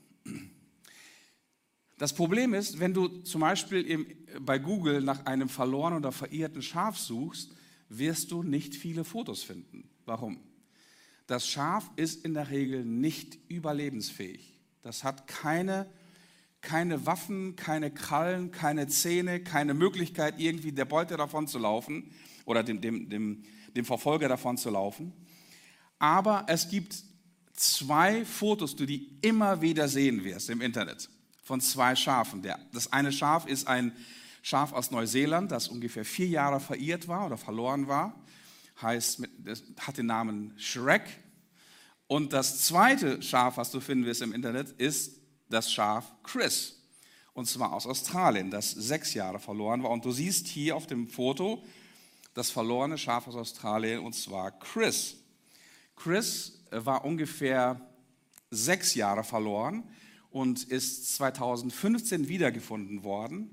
Das 1.97 2.13
Problem 2.13 2.53
ist, 2.53 2.79
wenn 2.79 2.93
du 2.93 3.07
zum 3.07 3.41
Beispiel 3.41 3.81
im, 3.85 4.07
bei 4.41 4.59
Google 4.59 5.01
nach 5.01 5.25
einem 5.25 5.47
verlorenen 5.47 5.99
oder 5.99 6.11
verirrten 6.11 6.61
Schaf 6.61 6.97
suchst, 6.97 7.55
wirst 7.87 8.31
du 8.31 8.43
nicht 8.43 8.75
viele 8.75 9.03
Fotos 9.03 9.43
finden. 9.43 9.89
Warum? 10.05 10.39
Das 11.27 11.47
Schaf 11.47 11.89
ist 11.95 12.25
in 12.25 12.33
der 12.33 12.49
Regel 12.49 12.83
nicht 12.83 13.37
überlebensfähig. 13.47 14.59
Das 14.81 15.03
hat 15.03 15.27
keine 15.27 15.89
keine 16.65 17.05
Waffen, 17.05 17.55
keine 17.55 17.91
Krallen, 17.91 18.51
keine 18.51 18.87
Zähne, 18.87 19.39
keine 19.39 19.73
Möglichkeit, 19.73 20.39
irgendwie 20.39 20.71
der 20.71 20.85
Beute 20.85 21.15
davon 21.15 21.47
zu 21.47 21.59
laufen 21.59 22.11
oder 22.45 22.63
dem, 22.63 22.81
dem, 22.81 23.07
dem, 23.07 23.43
dem 23.75 23.85
Verfolger 23.85 24.27
davon 24.27 24.57
zu 24.57 24.71
laufen. 24.71 25.13
Aber 25.99 26.45
es 26.47 26.67
gibt 26.67 27.03
zwei 27.55 28.25
Fotos, 28.25 28.75
die 28.75 28.85
du 28.85 29.27
immer 29.27 29.61
wieder 29.61 29.87
sehen 29.87 30.23
wirst 30.23 30.49
im 30.49 30.61
Internet 30.61 31.09
von 31.43 31.61
zwei 31.61 31.95
Schafen. 31.95 32.41
Das 32.73 32.91
eine 32.91 33.11
Schaf 33.11 33.45
ist 33.45 33.67
ein 33.67 33.95
Schaf 34.41 34.73
aus 34.73 34.91
Neuseeland, 34.91 35.51
das 35.51 35.67
ungefähr 35.67 36.05
vier 36.05 36.27
Jahre 36.27 36.59
verirrt 36.59 37.07
war 37.07 37.27
oder 37.27 37.37
verloren 37.37 37.87
war. 37.87 38.19
Heißt, 38.81 39.21
hat 39.79 39.97
den 39.97 40.07
Namen 40.07 40.53
Shrek. 40.57 41.03
Und 42.07 42.33
das 42.33 42.65
zweite 42.65 43.21
Schaf, 43.21 43.57
was 43.57 43.71
du 43.71 43.79
finden 43.79 44.05
wirst 44.05 44.21
im 44.21 44.33
Internet, 44.33 44.69
ist 44.71 45.19
das 45.49 45.71
Schaf 45.71 46.11
Chris. 46.23 46.75
Und 47.33 47.47
zwar 47.47 47.73
aus 47.73 47.85
Australien, 47.85 48.51
das 48.51 48.71
sechs 48.71 49.13
Jahre 49.13 49.39
verloren 49.39 49.83
war. 49.83 49.91
Und 49.91 50.05
du 50.05 50.11
siehst 50.11 50.47
hier 50.47 50.75
auf 50.75 50.87
dem 50.87 51.07
Foto 51.07 51.63
das 52.33 52.49
verlorene 52.49 52.97
Schaf 52.97 53.27
aus 53.27 53.35
Australien, 53.35 54.01
und 54.01 54.13
zwar 54.13 54.51
Chris. 54.59 55.17
Chris 55.95 56.54
war 56.71 57.05
ungefähr 57.05 57.81
sechs 58.51 58.95
Jahre 58.95 59.23
verloren 59.23 59.83
und 60.29 60.63
ist 60.63 61.15
2015 61.15 62.27
wiedergefunden 62.27 63.03
worden. 63.03 63.49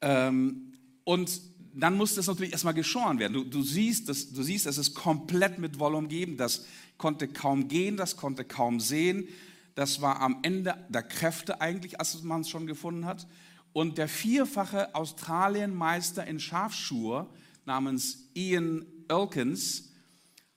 Ähm, 0.00 0.72
und 1.04 1.40
dann 1.74 1.96
muss 1.96 2.14
das 2.14 2.28
natürlich 2.28 2.52
erstmal 2.52 2.74
geschoren 2.74 3.18
werden. 3.18 3.32
Du, 3.32 3.44
du, 3.44 3.62
siehst, 3.62 4.08
das, 4.08 4.32
du 4.32 4.42
siehst, 4.42 4.66
es 4.66 4.78
ist 4.78 4.94
komplett 4.94 5.58
mit 5.58 5.78
Wolle 5.80 5.96
umgeben. 5.96 6.36
Das 6.36 6.66
konnte 6.98 7.26
kaum 7.26 7.68
gehen, 7.68 7.96
das 7.96 8.16
konnte 8.16 8.44
kaum 8.44 8.78
sehen. 8.78 9.28
Das 9.74 10.00
war 10.00 10.20
am 10.20 10.38
Ende 10.42 10.76
der 10.88 11.02
Kräfte 11.02 11.60
eigentlich, 11.60 11.98
als 11.98 12.22
man 12.22 12.42
es 12.42 12.48
schon 12.48 12.66
gefunden 12.66 13.06
hat. 13.06 13.26
Und 13.72 13.98
der 13.98 14.06
vierfache 14.06 14.94
Australienmeister 14.94 16.24
in 16.24 16.38
Schafschuhe 16.38 17.26
namens 17.64 18.28
Ian 18.34 18.86
Elkins 19.08 19.90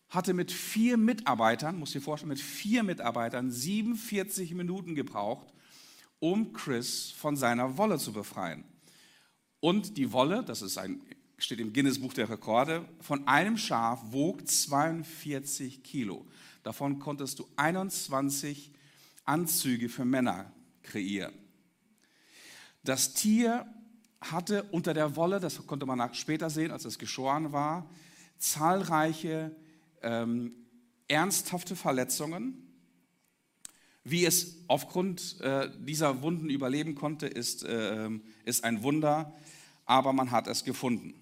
hatte 0.09 0.33
mit 0.33 0.51
vier 0.51 0.97
Mitarbeitern, 0.97 1.77
muss 1.77 1.91
dir 1.91 2.01
vorstellen, 2.01 2.29
mit 2.29 2.39
vier 2.39 2.83
Mitarbeitern 2.83 3.51
47 3.51 4.53
Minuten 4.53 4.95
gebraucht, 4.95 5.47
um 6.19 6.53
Chris 6.53 7.11
von 7.11 7.35
seiner 7.35 7.77
Wolle 7.77 7.97
zu 7.97 8.13
befreien. 8.13 8.63
Und 9.59 9.97
die 9.97 10.11
Wolle, 10.13 10.43
das 10.43 10.61
ist 10.61 10.77
ein, 10.77 11.01
steht 11.37 11.59
im 11.59 11.73
Guinness 11.73 11.99
Buch 11.99 12.13
der 12.13 12.29
Rekorde, 12.29 12.87
von 13.01 13.27
einem 13.27 13.57
Schaf 13.57 14.01
wog 14.11 14.47
42 14.47 15.83
Kilo. 15.83 16.25
Davon 16.63 16.99
konntest 16.99 17.39
du 17.39 17.47
21 17.57 18.71
Anzüge 19.25 19.89
für 19.89 20.05
Männer 20.05 20.51
kreieren. 20.83 21.33
Das 22.83 23.13
Tier 23.13 23.65
hatte 24.21 24.63
unter 24.71 24.93
der 24.93 25.15
Wolle, 25.15 25.39
das 25.39 25.65
konnte 25.67 25.85
man 25.85 26.13
später 26.13 26.49
sehen, 26.49 26.71
als 26.71 26.85
es 26.85 26.97
geschoren 26.97 27.51
war, 27.51 27.89
zahlreiche 28.37 29.55
ähm, 30.07 30.53
ernsthafte 31.07 31.75
Verletzungen. 31.75 32.63
Wie 34.03 34.25
es 34.25 34.63
aufgrund 34.67 35.41
äh, 35.41 35.69
dieser 35.79 36.21
Wunden 36.21 36.49
überleben 36.49 36.95
konnte, 36.95 37.27
ist, 37.27 37.63
äh, 37.63 38.09
ist 38.45 38.63
ein 38.63 38.81
Wunder, 38.81 39.35
aber 39.85 40.13
man 40.13 40.31
hat 40.31 40.47
es 40.47 40.63
gefunden. 40.63 41.13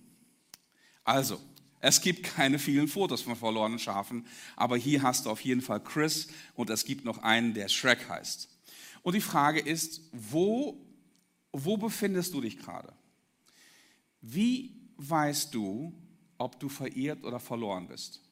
Also, 1.03 1.41
es 1.79 2.01
gibt 2.01 2.23
keine 2.23 2.59
vielen 2.59 2.87
Fotos 2.87 3.21
von 3.21 3.35
verlorenen 3.35 3.79
Schafen, 3.79 4.25
aber 4.55 4.77
hier 4.77 5.01
hast 5.01 5.25
du 5.25 5.29
auf 5.29 5.41
jeden 5.41 5.61
Fall 5.61 5.83
Chris 5.83 6.27
und 6.53 6.69
es 6.69 6.85
gibt 6.85 7.05
noch 7.05 7.19
einen, 7.19 7.53
der 7.53 7.69
Shrek 7.69 8.09
heißt. 8.09 8.49
Und 9.01 9.13
die 9.13 9.21
Frage 9.21 9.59
ist, 9.59 10.01
wo, 10.11 10.83
wo 11.51 11.77
befindest 11.77 12.33
du 12.33 12.41
dich 12.41 12.57
gerade? 12.57 12.91
Wie 14.21 14.75
weißt 14.97 15.53
du, 15.53 15.93
ob 16.39 16.59
du 16.59 16.69
verirrt 16.69 17.23
oder 17.23 17.39
verloren 17.39 17.87
bist? 17.87 18.24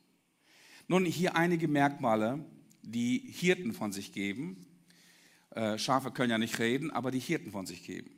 Nun, 0.94 1.06
hier 1.06 1.36
einige 1.36 1.68
Merkmale, 1.68 2.46
die 2.84 3.18
Hirten 3.18 3.74
von 3.74 3.92
sich 3.92 4.12
geben. 4.12 4.68
Äh, 5.50 5.80
Schafe 5.80 6.12
können 6.12 6.30
ja 6.30 6.38
nicht 6.38 6.60
reden, 6.60 6.92
aber 6.92 7.10
die 7.10 7.18
Hirten 7.18 7.50
von 7.50 7.66
sich 7.66 7.84
geben. 7.84 8.12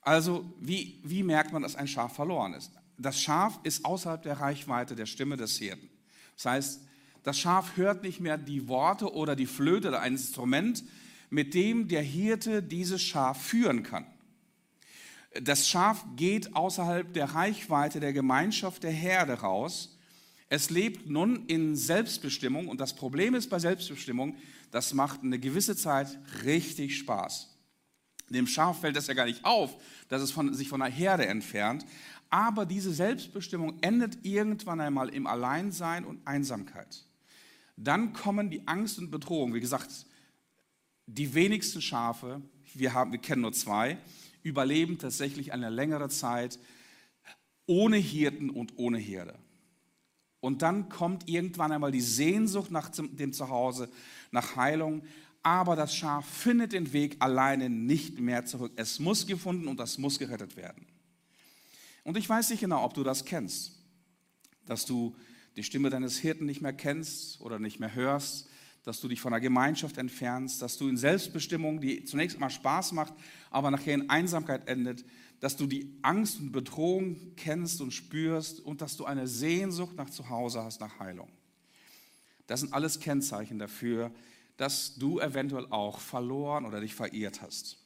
Also, 0.00 0.48
wie, 0.60 1.00
wie 1.02 1.24
merkt 1.24 1.52
man, 1.52 1.62
dass 1.62 1.74
ein 1.74 1.88
Schaf 1.88 2.14
verloren 2.14 2.54
ist? 2.54 2.70
das 2.96 3.20
Schaf 3.20 3.58
ist 3.64 3.84
außerhalb 3.84 4.22
der 4.22 4.38
Reichweite 4.38 4.94
der 4.94 5.06
Stimme 5.06 5.36
des 5.36 5.58
Hirten. 5.58 5.90
Das 6.36 6.46
heißt, 6.46 6.80
das 7.24 7.40
Schaf 7.40 7.76
hört 7.76 8.04
nicht 8.04 8.20
mehr 8.20 8.38
die 8.38 8.68
Worte 8.68 9.12
oder 9.12 9.34
die 9.34 9.46
Flöte 9.46 9.88
oder 9.88 10.00
ein 10.00 10.12
Instrument, 10.12 10.84
mit 11.28 11.54
dem 11.54 11.88
der 11.88 12.02
Hirte 12.02 12.62
dieses 12.62 13.02
Schaf 13.02 13.42
führen 13.42 13.82
kann. 13.82 14.06
Das 15.42 15.68
Schaf 15.68 16.04
geht 16.14 16.54
außerhalb 16.54 17.12
der 17.12 17.34
Reichweite 17.34 17.98
der 17.98 18.12
Gemeinschaft 18.12 18.84
der 18.84 18.92
Herde 18.92 19.40
raus. 19.40 19.93
Es 20.54 20.70
lebt 20.70 21.10
nun 21.10 21.46
in 21.46 21.74
Selbstbestimmung 21.74 22.68
und 22.68 22.80
das 22.80 22.94
Problem 22.94 23.34
ist 23.34 23.50
bei 23.50 23.58
Selbstbestimmung, 23.58 24.36
das 24.70 24.94
macht 24.94 25.24
eine 25.24 25.40
gewisse 25.40 25.74
Zeit 25.74 26.16
richtig 26.44 26.96
Spaß. 26.96 27.52
Dem 28.28 28.46
Schaf 28.46 28.80
fällt 28.80 28.94
das 28.94 29.08
ja 29.08 29.14
gar 29.14 29.24
nicht 29.24 29.44
auf, 29.44 29.74
dass 30.08 30.22
es 30.22 30.30
von, 30.30 30.54
sich 30.54 30.68
von 30.68 30.78
der 30.78 30.90
Herde 30.90 31.26
entfernt, 31.26 31.84
Aber 32.30 32.66
diese 32.66 32.94
Selbstbestimmung 32.94 33.78
endet 33.80 34.24
irgendwann 34.24 34.80
einmal 34.80 35.08
im 35.08 35.26
Alleinsein 35.26 36.04
und 36.04 36.24
Einsamkeit. 36.24 37.04
Dann 37.76 38.12
kommen 38.12 38.48
die 38.48 38.62
Angst 38.68 39.00
und 39.00 39.10
Bedrohung. 39.10 39.54
Wie 39.54 39.60
gesagt, 39.60 40.06
die 41.06 41.34
wenigsten 41.34 41.82
Schafe, 41.82 42.40
wir, 42.74 42.92
haben, 42.92 43.10
wir 43.10 43.18
kennen 43.18 43.42
nur 43.42 43.54
zwei, 43.54 43.98
überleben 44.44 44.98
tatsächlich 44.98 45.52
eine 45.52 45.68
längere 45.68 46.10
Zeit 46.10 46.60
ohne 47.66 47.96
Hirten 47.96 48.50
und 48.50 48.78
ohne 48.78 48.98
Herde. 48.98 49.36
Und 50.44 50.60
dann 50.60 50.90
kommt 50.90 51.26
irgendwann 51.26 51.72
einmal 51.72 51.90
die 51.90 52.02
Sehnsucht 52.02 52.70
nach 52.70 52.90
dem 52.90 53.32
Zuhause, 53.32 53.88
nach 54.30 54.56
Heilung. 54.56 55.00
Aber 55.42 55.74
das 55.74 55.96
Schaf 55.96 56.26
findet 56.28 56.74
den 56.74 56.92
Weg 56.92 57.16
alleine 57.20 57.70
nicht 57.70 58.20
mehr 58.20 58.44
zurück. 58.44 58.72
Es 58.76 58.98
muss 58.98 59.26
gefunden 59.26 59.68
und 59.68 59.80
das 59.80 59.96
muss 59.96 60.18
gerettet 60.18 60.58
werden. 60.58 60.84
Und 62.02 62.18
ich 62.18 62.28
weiß 62.28 62.50
nicht 62.50 62.60
genau, 62.60 62.84
ob 62.84 62.92
du 62.92 63.02
das 63.02 63.24
kennst, 63.24 63.72
dass 64.66 64.84
du 64.84 65.16
die 65.56 65.62
Stimme 65.62 65.88
deines 65.88 66.18
Hirten 66.18 66.44
nicht 66.44 66.60
mehr 66.60 66.74
kennst 66.74 67.40
oder 67.40 67.58
nicht 67.58 67.80
mehr 67.80 67.94
hörst, 67.94 68.46
dass 68.82 69.00
du 69.00 69.08
dich 69.08 69.22
von 69.22 69.32
der 69.32 69.40
Gemeinschaft 69.40 69.96
entfernst, 69.96 70.60
dass 70.60 70.76
du 70.76 70.90
in 70.90 70.98
Selbstbestimmung, 70.98 71.80
die 71.80 72.04
zunächst 72.04 72.38
mal 72.38 72.50
Spaß 72.50 72.92
macht, 72.92 73.14
aber 73.50 73.70
nachher 73.70 73.94
in 73.94 74.10
Einsamkeit 74.10 74.68
endet, 74.68 75.06
dass 75.44 75.56
du 75.56 75.66
die 75.66 75.98
Angst 76.00 76.40
und 76.40 76.52
Bedrohung 76.52 77.34
kennst 77.36 77.82
und 77.82 77.90
spürst 77.90 78.60
und 78.60 78.80
dass 78.80 78.96
du 78.96 79.04
eine 79.04 79.28
Sehnsucht 79.28 79.94
nach 79.94 80.08
Zuhause 80.08 80.64
hast, 80.64 80.80
nach 80.80 80.98
Heilung. 81.00 81.28
Das 82.46 82.60
sind 82.60 82.72
alles 82.72 82.98
Kennzeichen 82.98 83.58
dafür, 83.58 84.10
dass 84.56 84.94
du 84.94 85.20
eventuell 85.20 85.66
auch 85.68 86.00
verloren 86.00 86.64
oder 86.64 86.80
dich 86.80 86.94
verirrt 86.94 87.42
hast. 87.42 87.76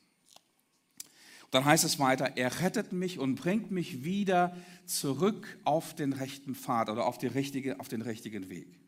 Dann 1.50 1.64
heißt 1.64 1.82
es 1.82 1.98
weiter, 1.98 2.36
er 2.36 2.60
rettet 2.60 2.92
mich 2.92 3.18
und 3.18 3.34
bringt 3.34 3.72
mich 3.72 4.04
wieder 4.04 4.56
zurück 4.86 5.58
auf 5.64 5.96
den 5.96 6.12
rechten 6.12 6.54
Pfad 6.54 6.90
oder 6.90 7.06
auf, 7.06 7.18
die 7.18 7.26
richtige, 7.26 7.80
auf 7.80 7.88
den 7.88 8.02
richtigen 8.02 8.50
Weg. 8.50 8.78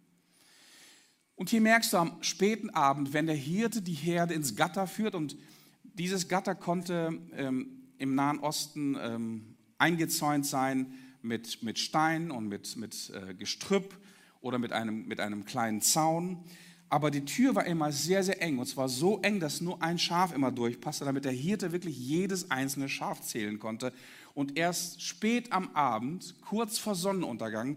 Und 1.34 1.50
hier 1.50 1.60
merkst 1.60 1.92
du 1.92 1.96
am 1.96 2.22
späten 2.22 2.70
Abend, 2.70 3.14
wenn 3.14 3.26
der 3.26 3.34
Hirte 3.34 3.82
die 3.82 3.94
Herde 3.94 4.34
ins 4.34 4.54
Gatter 4.54 4.86
führt 4.86 5.16
und 5.16 5.36
dieses 5.82 6.28
Gatter 6.28 6.54
konnte 6.54 7.20
ähm, 7.32 7.79
im 8.00 8.14
Nahen 8.14 8.40
Osten 8.40 8.97
ähm, 9.00 9.57
eingezäunt 9.78 10.47
sein 10.47 10.95
mit, 11.23 11.62
mit 11.62 11.78
Stein 11.78 12.30
und 12.30 12.49
mit, 12.49 12.76
mit 12.76 13.12
äh, 13.14 13.35
Gestrüpp 13.35 13.97
oder 14.40 14.59
mit 14.59 14.73
einem, 14.73 15.07
mit 15.07 15.21
einem 15.21 15.45
kleinen 15.45 15.80
Zaun. 15.83 16.42
Aber 16.88 17.11
die 17.11 17.25
Tür 17.25 17.54
war 17.54 17.66
immer 17.66 17.92
sehr, 17.92 18.25
sehr 18.25 18.42
eng. 18.42 18.59
Und 18.59 18.66
zwar 18.66 18.88
so 18.88 19.21
eng, 19.21 19.38
dass 19.38 19.61
nur 19.61 19.80
ein 19.83 19.99
Schaf 19.99 20.35
immer 20.35 20.50
durchpasste, 20.50 21.04
damit 21.04 21.25
der 21.25 21.33
Hirte 21.33 21.73
wirklich 21.73 21.97
jedes 21.97 22.50
einzelne 22.50 22.88
Schaf 22.88 23.21
zählen 23.21 23.59
konnte. 23.59 23.92
Und 24.35 24.59
erst 24.59 25.02
spät 25.02 25.52
am 25.52 25.75
Abend, 25.75 26.35
kurz 26.40 26.78
vor 26.78 26.95
Sonnenuntergang, 26.95 27.76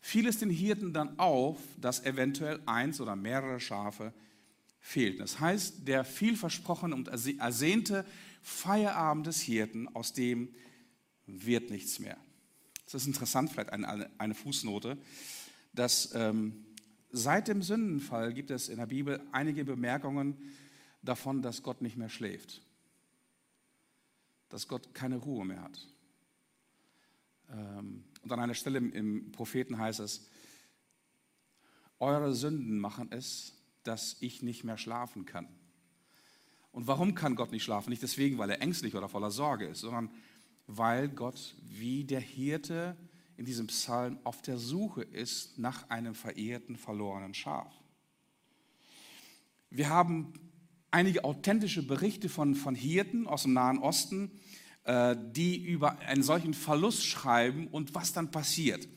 fiel 0.00 0.26
es 0.26 0.38
den 0.38 0.50
Hirten 0.50 0.92
dann 0.92 1.18
auf, 1.18 1.58
dass 1.80 2.04
eventuell 2.04 2.60
eins 2.66 3.00
oder 3.00 3.16
mehrere 3.16 3.60
Schafe 3.60 4.12
fehlten. 4.80 5.20
Das 5.20 5.40
heißt, 5.40 5.86
der 5.86 6.04
vielversprochene 6.04 6.94
und 6.94 7.08
ersehnte 7.08 8.04
Feierabend 8.40 9.26
des 9.26 9.40
Hirten, 9.40 9.88
aus 9.94 10.12
dem 10.12 10.54
wird 11.26 11.70
nichts 11.70 11.98
mehr. 11.98 12.16
Das 12.84 12.94
ist 12.94 13.06
interessant, 13.06 13.50
vielleicht 13.50 13.70
eine, 13.70 14.10
eine 14.18 14.34
Fußnote, 14.34 14.98
dass 15.72 16.12
ähm, 16.14 16.64
Seit 17.12 17.48
dem 17.48 17.62
Sündenfall 17.62 18.32
gibt 18.32 18.50
es 18.50 18.68
in 18.68 18.78
der 18.78 18.86
Bibel 18.86 19.20
einige 19.32 19.64
Bemerkungen 19.64 20.36
davon, 21.02 21.42
dass 21.42 21.62
Gott 21.62 21.82
nicht 21.82 21.96
mehr 21.96 22.08
schläft, 22.08 22.62
dass 24.48 24.68
Gott 24.68 24.94
keine 24.94 25.16
Ruhe 25.16 25.44
mehr 25.44 25.62
hat. 25.62 25.88
Ähm, 27.50 28.04
und 28.22 28.30
an 28.30 28.38
einer 28.38 28.54
Stelle 28.54 28.78
im 28.78 29.32
Propheten 29.32 29.78
heißt 29.78 30.00
es, 30.00 30.28
eure 31.98 32.32
Sünden 32.32 32.78
machen 32.78 33.10
es, 33.10 33.54
dass 33.82 34.16
ich 34.20 34.42
nicht 34.42 34.62
mehr 34.62 34.78
schlafen 34.78 35.26
kann. 35.26 35.48
Und 36.72 36.86
warum 36.86 37.14
kann 37.14 37.34
Gott 37.34 37.50
nicht 37.50 37.64
schlafen? 37.64 37.90
Nicht 37.90 38.02
deswegen, 38.02 38.38
weil 38.38 38.50
er 38.50 38.62
ängstlich 38.62 38.94
oder 38.94 39.08
voller 39.08 39.30
Sorge 39.30 39.66
ist, 39.66 39.80
sondern 39.80 40.10
weil 40.66 41.08
Gott 41.08 41.56
wie 41.62 42.04
der 42.04 42.20
Hirte 42.20 42.96
in 43.36 43.44
diesem 43.44 43.66
Psalm 43.68 44.18
auf 44.24 44.42
der 44.42 44.58
Suche 44.58 45.02
ist 45.02 45.58
nach 45.58 45.88
einem 45.90 46.14
verehrten, 46.14 46.76
verlorenen 46.76 47.34
Schaf. 47.34 47.72
Wir 49.70 49.88
haben 49.88 50.32
einige 50.90 51.24
authentische 51.24 51.86
Berichte 51.86 52.28
von, 52.28 52.54
von 52.54 52.74
Hirten 52.74 53.26
aus 53.26 53.42
dem 53.42 53.52
Nahen 53.52 53.78
Osten, 53.78 54.30
äh, 54.84 55.16
die 55.32 55.56
über 55.64 55.98
einen 56.00 56.22
solchen 56.22 56.54
Verlust 56.54 57.04
schreiben 57.04 57.66
und 57.68 57.94
was 57.94 58.12
dann 58.12 58.30
passiert. 58.30 58.88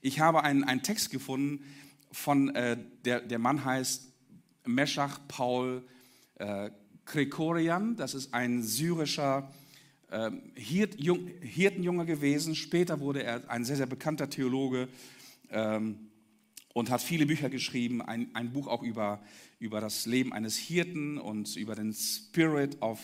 Ich 0.00 0.20
habe 0.20 0.42
einen, 0.42 0.64
einen 0.64 0.82
Text 0.82 1.10
gefunden 1.10 1.64
von, 2.10 2.54
äh, 2.54 2.76
der, 3.04 3.20
der 3.20 3.38
Mann 3.38 3.64
heißt 3.64 4.12
Meschach 4.64 5.20
Paul 5.28 5.86
äh, 6.36 6.70
Krekorian, 7.04 7.96
das 7.96 8.14
ist 8.14 8.32
ein 8.32 8.62
syrischer 8.62 9.50
ähm, 10.10 10.42
Hirtenjunge 10.54 12.06
gewesen. 12.06 12.54
Später 12.54 13.00
wurde 13.00 13.22
er 13.22 13.48
ein 13.50 13.64
sehr, 13.64 13.76
sehr 13.76 13.86
bekannter 13.86 14.30
Theologe 14.30 14.88
ähm, 15.50 16.10
und 16.74 16.90
hat 16.90 17.02
viele 17.02 17.26
Bücher 17.26 17.50
geschrieben. 17.50 18.02
Ein, 18.02 18.34
ein 18.34 18.52
Buch 18.52 18.66
auch 18.66 18.82
über, 18.82 19.22
über 19.58 19.80
das 19.80 20.06
Leben 20.06 20.32
eines 20.32 20.56
Hirten 20.56 21.18
und 21.18 21.56
über 21.56 21.74
den 21.74 21.92
Spirit 21.92 22.80
of, 22.82 23.00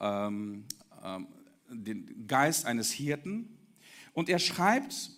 ähm, 0.00 0.64
ähm, 1.02 1.26
den 1.70 2.26
Geist 2.26 2.66
eines 2.66 2.90
Hirten. 2.92 3.56
Und 4.12 4.28
er 4.28 4.38
schreibt 4.38 5.10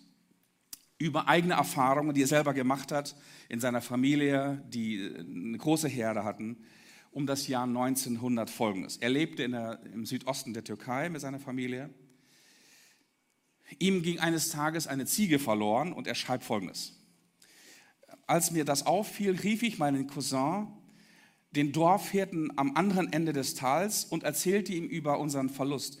über 0.97 1.27
eigene 1.27 1.55
Erfahrungen, 1.55 2.13
die 2.13 2.21
er 2.21 2.27
selber 2.27 2.53
gemacht 2.53 2.91
hat 2.91 3.15
in 3.49 3.59
seiner 3.59 3.81
Familie, 3.81 4.63
die 4.69 5.11
eine 5.17 5.57
große 5.57 5.89
Herde 5.89 6.23
hatten 6.23 6.57
um 7.15 7.25
das 7.25 7.47
Jahr 7.47 7.63
1900 7.63 8.49
folgendes. 8.49 8.97
Er 8.97 9.09
lebte 9.09 9.47
der, 9.47 9.79
im 9.93 10.05
Südosten 10.05 10.53
der 10.53 10.65
Türkei 10.65 11.07
mit 11.07 11.21
seiner 11.21 11.39
Familie. 11.39 11.89
Ihm 13.79 14.03
ging 14.03 14.19
eines 14.19 14.49
Tages 14.49 14.85
eine 14.85 15.05
Ziege 15.05 15.39
verloren 15.39 15.93
und 15.93 16.07
er 16.07 16.15
schreibt 16.15 16.43
folgendes. 16.43 16.99
Als 18.27 18.51
mir 18.51 18.65
das 18.65 18.85
auffiel, 18.85 19.39
rief 19.39 19.63
ich 19.63 19.77
meinen 19.77 20.07
Cousin, 20.07 20.67
den 21.51 21.71
Dorfhirten 21.71 22.51
am 22.57 22.75
anderen 22.75 23.13
Ende 23.13 23.31
des 23.31 23.55
Tals 23.55 24.03
und 24.03 24.23
erzählte 24.23 24.73
ihm 24.73 24.83
über 24.83 25.17
unseren 25.17 25.47
Verlust. 25.47 25.99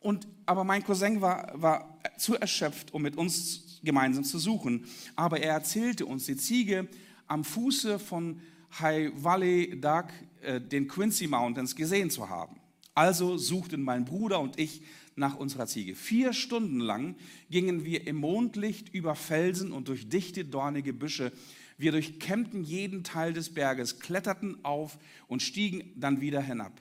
Und, 0.00 0.26
aber 0.46 0.64
mein 0.64 0.82
Cousin 0.82 1.20
war, 1.20 1.52
war 1.60 2.00
zu 2.16 2.36
erschöpft, 2.36 2.94
um 2.94 3.02
mit 3.02 3.18
uns 3.18 3.80
gemeinsam 3.82 4.24
zu 4.24 4.38
suchen. 4.38 4.86
Aber 5.14 5.40
er 5.40 5.52
erzählte 5.52 6.06
uns, 6.06 6.24
die 6.24 6.38
Ziege 6.38 6.88
am 7.26 7.44
Fuße 7.44 7.98
von 7.98 8.40
High 8.80 9.12
Valley 9.14 9.78
Dark 9.78 10.12
äh, 10.42 10.60
den 10.60 10.88
Quincy 10.88 11.26
Mountains 11.26 11.74
gesehen 11.76 12.10
zu 12.10 12.28
haben. 12.28 12.56
Also 12.94 13.36
suchten 13.36 13.82
mein 13.82 14.04
Bruder 14.04 14.40
und 14.40 14.58
ich 14.58 14.82
nach 15.14 15.36
unserer 15.36 15.66
Ziege. 15.66 15.94
Vier 15.94 16.32
Stunden 16.32 16.80
lang 16.80 17.16
gingen 17.50 17.84
wir 17.84 18.06
im 18.06 18.16
Mondlicht 18.16 18.94
über 18.94 19.14
Felsen 19.14 19.72
und 19.72 19.88
durch 19.88 20.08
dichte, 20.08 20.44
dornige 20.44 20.92
Büsche. 20.92 21.32
Wir 21.76 21.92
durchkämmten 21.92 22.64
jeden 22.64 23.04
Teil 23.04 23.32
des 23.32 23.54
Berges, 23.54 24.00
kletterten 24.00 24.64
auf 24.64 24.98
und 25.28 25.42
stiegen 25.42 25.92
dann 25.96 26.20
wieder 26.20 26.40
hinab. 26.40 26.72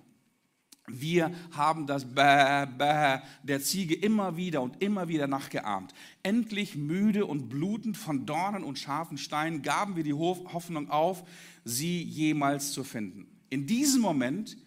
Wir 0.89 1.32
haben 1.52 1.86
das 1.86 2.06
Bäh, 2.06 2.65
Bäh 2.78 3.20
der 3.43 3.62
Ziege 3.62 3.93
immer 3.93 4.38
wieder 4.38 4.62
und 4.62 4.82
immer 4.82 5.10
wieder 5.10 5.28
nachgeahmt. 5.28 5.93
Endlich 6.24 6.78
müde 6.78 7.26
und 7.26 7.50
blutend 7.50 7.98
von 7.98 8.26
Dornen 8.26 8.63
und 8.63 8.80
scharfen 8.80 9.17
Steinen 9.17 9.63
gaben 9.63 9.98
wir 9.98 10.04
die 10.04 10.13
Hoffnung 10.13 10.89
auf, 10.89 11.24
sie 11.65 12.02
jemals 12.02 12.72
zu 12.72 12.86
finden. 12.86 13.28
In 13.50 13.68
diesem 13.68 14.02
Moment 14.02 14.58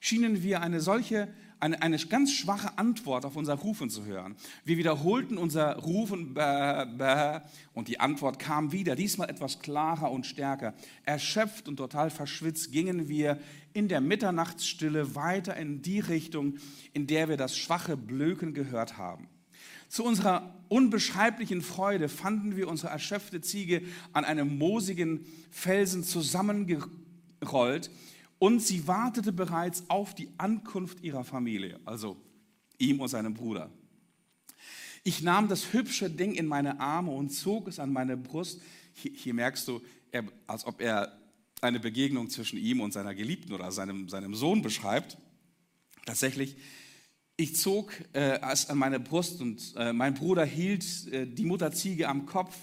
schienen 0.00 0.42
wir 0.42 0.60
eine 0.60 0.80
solche, 0.80 1.28
eine, 1.60 1.82
eine 1.82 1.98
ganz 1.98 2.32
schwache 2.32 2.78
Antwort 2.78 3.24
auf 3.24 3.36
unser 3.36 3.54
Rufen 3.54 3.90
zu 3.90 4.04
hören. 4.04 4.36
Wir 4.64 4.76
wiederholten 4.76 5.38
unser 5.38 5.76
Rufen 5.76 6.34
bäh, 6.34 6.84
bäh, 6.96 7.40
und 7.74 7.88
die 7.88 8.00
Antwort 8.00 8.38
kam 8.38 8.72
wieder, 8.72 8.94
diesmal 8.96 9.28
etwas 9.28 9.58
klarer 9.60 10.10
und 10.10 10.26
stärker. 10.26 10.74
Erschöpft 11.04 11.68
und 11.68 11.76
total 11.76 12.10
verschwitzt 12.10 12.70
gingen 12.70 13.08
wir 13.08 13.38
in 13.72 13.88
der 13.88 14.00
Mitternachtsstille 14.00 15.14
weiter 15.14 15.56
in 15.56 15.82
die 15.82 16.00
Richtung, 16.00 16.58
in 16.92 17.06
der 17.06 17.28
wir 17.28 17.36
das 17.36 17.56
schwache 17.56 17.96
Blöken 17.96 18.54
gehört 18.54 18.98
haben. 18.98 19.28
Zu 19.88 20.04
unserer 20.04 20.54
unbeschreiblichen 20.68 21.62
Freude 21.62 22.10
fanden 22.10 22.56
wir 22.56 22.68
unsere 22.68 22.92
erschöpfte 22.92 23.40
Ziege 23.40 23.82
an 24.12 24.24
einem 24.24 24.58
moosigen 24.58 25.24
Felsen 25.50 26.04
zusammengerollt, 26.04 27.90
und 28.38 28.60
sie 28.60 28.86
wartete 28.86 29.32
bereits 29.32 29.84
auf 29.88 30.14
die 30.14 30.28
Ankunft 30.38 31.02
ihrer 31.02 31.24
Familie, 31.24 31.80
also 31.84 32.16
ihm 32.78 33.00
und 33.00 33.08
seinem 33.08 33.34
Bruder. 33.34 33.70
Ich 35.04 35.22
nahm 35.22 35.48
das 35.48 35.72
hübsche 35.72 36.10
Ding 36.10 36.34
in 36.34 36.46
meine 36.46 36.80
Arme 36.80 37.12
und 37.12 37.30
zog 37.30 37.68
es 37.68 37.78
an 37.78 37.92
meine 37.92 38.16
Brust. 38.16 38.60
Hier, 38.92 39.12
hier 39.12 39.34
merkst 39.34 39.66
du, 39.68 39.80
er, 40.10 40.24
als 40.46 40.64
ob 40.64 40.80
er 40.80 41.18
eine 41.60 41.80
Begegnung 41.80 42.30
zwischen 42.30 42.58
ihm 42.58 42.80
und 42.80 42.92
seiner 42.92 43.14
Geliebten 43.14 43.52
oder 43.52 43.72
seinem, 43.72 44.08
seinem 44.08 44.34
Sohn 44.34 44.62
beschreibt. 44.62 45.18
Tatsächlich, 46.04 46.56
Ich 47.40 47.54
zog 47.54 47.92
äh, 48.14 48.40
es 48.52 48.68
an 48.68 48.78
meine 48.78 48.98
Brust 48.98 49.40
und 49.40 49.72
äh, 49.76 49.92
mein 49.92 50.14
Bruder 50.14 50.44
hielt 50.44 51.06
äh, 51.12 51.24
die 51.24 51.44
Mutterziege 51.44 52.08
am 52.08 52.26
Kopf, 52.26 52.56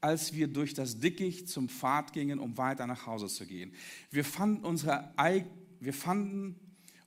als 0.00 0.32
wir 0.32 0.48
durch 0.48 0.74
das 0.74 1.00
Dickicht 1.00 1.48
zum 1.48 1.68
Pfad 1.68 2.12
gingen, 2.12 2.38
um 2.38 2.56
weiter 2.56 2.86
nach 2.86 3.06
Hause 3.06 3.26
zu 3.26 3.46
gehen. 3.46 3.72
Wir 4.10 4.24
fanden 4.24 4.64
unsere, 4.64 5.12
wir 5.80 5.92
fanden 5.92 6.56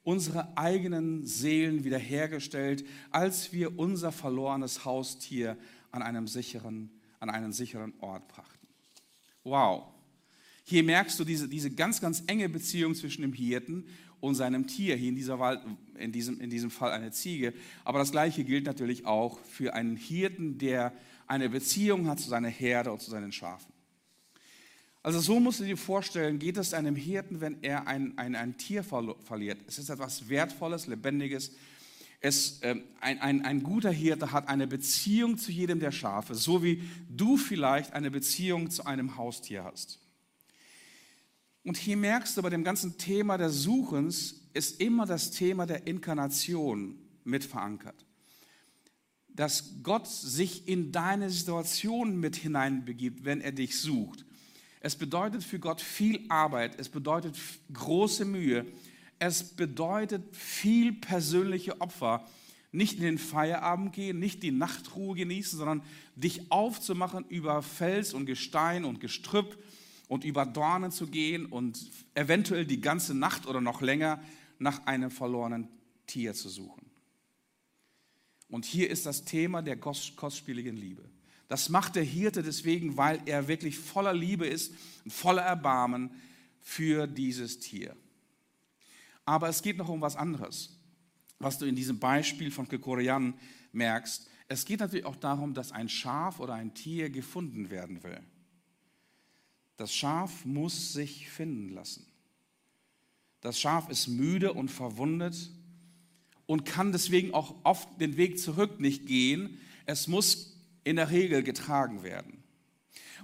unsere 0.03 0.57
eigenen 0.57 1.25
Seelen 1.25 1.83
wiederhergestellt, 1.83 2.85
als 3.11 3.53
wir 3.53 3.77
unser 3.77 4.11
verlorenes 4.11 4.83
Haustier 4.83 5.57
an, 5.91 6.01
einem 6.01 6.27
sicheren, 6.27 6.89
an 7.19 7.29
einen 7.29 7.53
sicheren 7.53 7.93
Ort 7.99 8.27
brachten. 8.27 8.67
Wow. 9.43 9.87
Hier 10.63 10.83
merkst 10.83 11.19
du 11.19 11.23
diese, 11.23 11.47
diese 11.47 11.71
ganz, 11.71 12.01
ganz 12.01 12.23
enge 12.27 12.49
Beziehung 12.49 12.95
zwischen 12.95 13.21
dem 13.21 13.33
Hirten 13.33 13.85
und 14.19 14.35
seinem 14.35 14.67
Tier, 14.67 14.95
hier 14.95 15.09
in, 15.09 15.15
dieser 15.15 15.39
Wald, 15.39 15.61
in, 15.97 16.11
diesem, 16.11 16.39
in 16.39 16.49
diesem 16.49 16.71
Fall 16.71 16.91
eine 16.91 17.11
Ziege. 17.11 17.53
Aber 17.83 17.99
das 17.99 18.11
Gleiche 18.11 18.43
gilt 18.43 18.65
natürlich 18.65 19.05
auch 19.05 19.39
für 19.39 19.73
einen 19.73 19.95
Hirten, 19.95 20.57
der 20.57 20.93
eine 21.31 21.49
Beziehung 21.49 22.07
hat 22.07 22.19
zu 22.19 22.29
seiner 22.29 22.49
Herde 22.49 22.91
und 22.91 23.01
zu 23.01 23.09
seinen 23.09 23.31
Schafen. 23.31 23.71
Also 25.01 25.21
so 25.21 25.39
musst 25.39 25.61
du 25.61 25.63
dir 25.63 25.77
vorstellen, 25.77 26.39
geht 26.39 26.57
es 26.57 26.73
einem 26.73 26.95
Hirten, 26.95 27.39
wenn 27.39 27.63
er 27.63 27.87
ein, 27.87 28.17
ein, 28.17 28.35
ein 28.35 28.57
Tier 28.57 28.83
verliert. 28.83 29.59
Es 29.65 29.79
ist 29.79 29.89
etwas 29.89 30.27
Wertvolles, 30.27 30.87
Lebendiges. 30.87 31.53
Es, 32.19 32.61
äh, 32.61 32.75
ein, 32.99 33.19
ein, 33.19 33.45
ein 33.45 33.63
guter 33.63 33.91
Hirte 33.91 34.33
hat 34.33 34.49
eine 34.49 34.67
Beziehung 34.67 35.37
zu 35.37 35.51
jedem 35.51 35.79
der 35.79 35.93
Schafe, 35.93 36.35
so 36.35 36.63
wie 36.63 36.83
du 37.09 37.37
vielleicht 37.37 37.93
eine 37.93 38.11
Beziehung 38.11 38.69
zu 38.69 38.85
einem 38.85 39.15
Haustier 39.15 39.63
hast. 39.63 39.99
Und 41.63 41.77
hier 41.77 41.95
merkst 41.95 42.35
du 42.35 42.41
bei 42.41 42.49
dem 42.49 42.65
ganzen 42.65 42.97
Thema 42.97 43.37
des 43.37 43.63
Suchens 43.63 44.49
ist 44.53 44.81
immer 44.81 45.05
das 45.05 45.31
Thema 45.31 45.65
der 45.65 45.87
Inkarnation 45.87 46.99
mit 47.23 47.45
verankert. 47.45 48.05
Dass 49.35 49.75
Gott 49.83 50.07
sich 50.07 50.67
in 50.67 50.91
deine 50.91 51.29
Situation 51.29 52.19
mit 52.19 52.35
hineinbegibt, 52.35 53.25
wenn 53.25 53.41
er 53.41 53.51
dich 53.51 53.79
sucht. 53.79 54.25
Es 54.81 54.95
bedeutet 54.95 55.43
für 55.43 55.59
Gott 55.59 55.79
viel 55.79 56.25
Arbeit, 56.29 56.79
es 56.79 56.89
bedeutet 56.89 57.37
große 57.71 58.25
Mühe, 58.25 58.65
es 59.19 59.43
bedeutet 59.43 60.35
viel 60.35 60.93
persönliche 60.93 61.79
Opfer. 61.79 62.27
Nicht 62.71 62.97
in 62.97 63.03
den 63.03 63.17
Feierabend 63.17 63.93
gehen, 63.93 64.17
nicht 64.17 64.41
die 64.43 64.51
Nachtruhe 64.51 65.15
genießen, 65.15 65.59
sondern 65.59 65.83
dich 66.15 66.51
aufzumachen 66.51 67.25
über 67.27 67.61
Fels 67.61 68.13
und 68.13 68.25
Gestein 68.25 68.85
und 68.85 68.99
Gestrüpp 68.99 69.61
und 70.07 70.23
über 70.23 70.45
Dornen 70.45 70.91
zu 70.91 71.07
gehen 71.07 71.45
und 71.45 71.79
eventuell 72.15 72.65
die 72.65 72.81
ganze 72.81 73.13
Nacht 73.13 73.45
oder 73.45 73.61
noch 73.61 73.81
länger 73.81 74.21
nach 74.57 74.85
einem 74.85 75.11
verlorenen 75.11 75.67
Tier 76.07 76.33
zu 76.33 76.49
suchen. 76.49 76.80
Und 78.51 78.65
hier 78.65 78.89
ist 78.89 79.05
das 79.05 79.23
Thema 79.23 79.61
der 79.61 79.77
kostspieligen 79.77 80.75
Liebe. 80.75 81.09
Das 81.47 81.69
macht 81.69 81.95
der 81.95 82.03
Hirte 82.03 82.43
deswegen, 82.43 82.97
weil 82.97 83.21
er 83.25 83.47
wirklich 83.47 83.79
voller 83.79 84.13
Liebe 84.13 84.45
ist 84.45 84.73
und 85.05 85.11
voller 85.11 85.41
Erbarmen 85.41 86.11
für 86.59 87.07
dieses 87.07 87.59
Tier. 87.59 87.95
Aber 89.25 89.47
es 89.49 89.61
geht 89.61 89.77
noch 89.77 89.89
um 89.89 90.01
was 90.01 90.17
anderes, 90.17 90.77
was 91.39 91.57
du 91.57 91.65
in 91.65 91.75
diesem 91.75 91.99
Beispiel 91.99 92.51
von 92.51 92.67
Kekorian 92.67 93.33
merkst. 93.71 94.29
Es 94.49 94.65
geht 94.65 94.81
natürlich 94.81 95.05
auch 95.05 95.15
darum, 95.15 95.53
dass 95.53 95.71
ein 95.71 95.87
Schaf 95.87 96.39
oder 96.39 96.53
ein 96.53 96.73
Tier 96.73 97.09
gefunden 97.09 97.69
werden 97.69 98.03
will. 98.03 98.19
Das 99.77 99.95
Schaf 99.95 100.43
muss 100.45 100.91
sich 100.93 101.29
finden 101.29 101.69
lassen. 101.69 102.05
Das 103.39 103.59
Schaf 103.59 103.89
ist 103.89 104.07
müde 104.07 104.53
und 104.53 104.69
verwundet 104.69 105.51
und 106.51 106.65
kann 106.65 106.91
deswegen 106.91 107.33
auch 107.33 107.55
oft 107.63 108.01
den 108.01 108.17
Weg 108.17 108.37
zurück 108.37 108.81
nicht 108.81 109.05
gehen. 109.05 109.57
Es 109.85 110.09
muss 110.09 110.59
in 110.83 110.97
der 110.97 111.09
Regel 111.09 111.43
getragen 111.43 112.03
werden. 112.03 112.43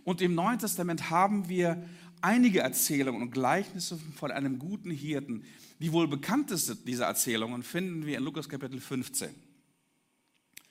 Und 0.06 0.22
im 0.22 0.34
Neuen 0.34 0.60
Testament 0.60 1.10
haben 1.10 1.50
wir 1.50 1.84
einige 2.22 2.62
Erzählungen 2.62 3.22
und 3.22 3.32
Gleichnisse 3.32 4.00
von 4.16 4.32
einem 4.32 4.60
guten 4.60 4.92
Hirten. 4.92 5.44
Die 5.80 5.92
wohl 5.92 6.08
bekannteste 6.08 6.78
dieser 6.78 7.08
Erzählungen 7.08 7.64
finden 7.64 8.06
wir 8.06 8.18
in 8.18 8.24
Lukas 8.24 8.48
Kapitel 8.48 8.80
15. 8.80 9.28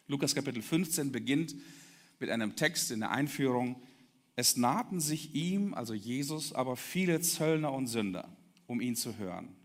Lukas 0.07 0.35
Kapitel 0.35 0.63
15 0.63 1.13
beginnt 1.13 1.55
mit 2.21 2.31
einem 2.31 2.57
Text 2.57 2.91
in 2.91 3.01
der 3.01 3.11
Einführung. 3.11 3.83
Es 4.35 4.57
nahten 4.57 5.01
sich 5.01 5.35
ihm, 5.35 5.75
also 5.75 5.93
Jesus, 5.93 6.55
aber 6.55 6.77
viele 6.77 7.21
Zöllner 7.21 7.75
und 7.75 7.87
Sünder, 7.87 8.35
um 8.67 8.81
ihn 8.81 8.97
zu 8.97 9.19
hören. 9.19 9.56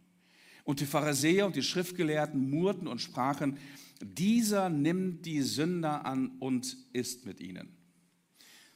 Und 0.72 0.80
die 0.80 0.86
Pharisäer 0.86 1.46
und 1.46 1.58
die 1.58 1.64
Schriftgelehrten 1.64 2.50
murrten 2.50 2.88
und 2.88 3.02
sprachen, 3.02 3.58
dieser 4.02 4.70
nimmt 4.70 5.26
die 5.26 5.42
Sünder 5.42 6.06
an 6.06 6.38
und 6.40 6.78
ist 6.94 7.26
mit 7.26 7.42
ihnen. 7.42 7.76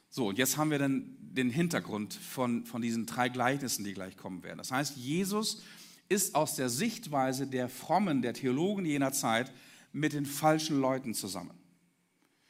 So, 0.10 0.28
und 0.28 0.38
jetzt 0.38 0.58
haben 0.58 0.72
wir 0.72 0.78
dann 0.78 1.16
den 1.22 1.50
Hintergrund 1.50 2.14
von, 2.14 2.66
von 2.66 2.82
diesen 2.82 3.06
drei 3.06 3.30
Gleichnissen, 3.30 3.86
die 3.86 3.94
gleich 3.94 4.18
kommen 4.18 4.44
werden. 4.44 4.58
Das 4.58 4.74
heißt, 4.74 4.98
Jesus 4.98 5.64
ist 6.10 6.36
aus 6.36 6.58
der 6.58 6.68
Sichtweise 6.68 7.48
der 7.48 7.70
Frommen, 7.70 8.22
der 8.22 8.34
Theologen 8.34 8.86
jener 8.86 9.14
Zeit 9.14 9.54
mit 9.94 10.12
den 10.12 10.26
falschen 10.26 10.82
Leuten 10.82 11.14
zusammen. 11.14 11.58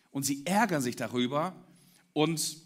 Und 0.09 0.23
sie 0.23 0.43
ärgern 0.47 0.81
sich 0.81 0.95
darüber 0.95 1.55
und 2.13 2.57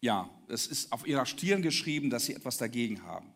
ja, 0.00 0.28
es 0.48 0.66
ist 0.66 0.90
auf 0.90 1.06
ihrer 1.06 1.24
Stirn 1.24 1.62
geschrieben, 1.62 2.10
dass 2.10 2.26
sie 2.26 2.34
etwas 2.34 2.58
dagegen 2.58 3.04
haben. 3.04 3.35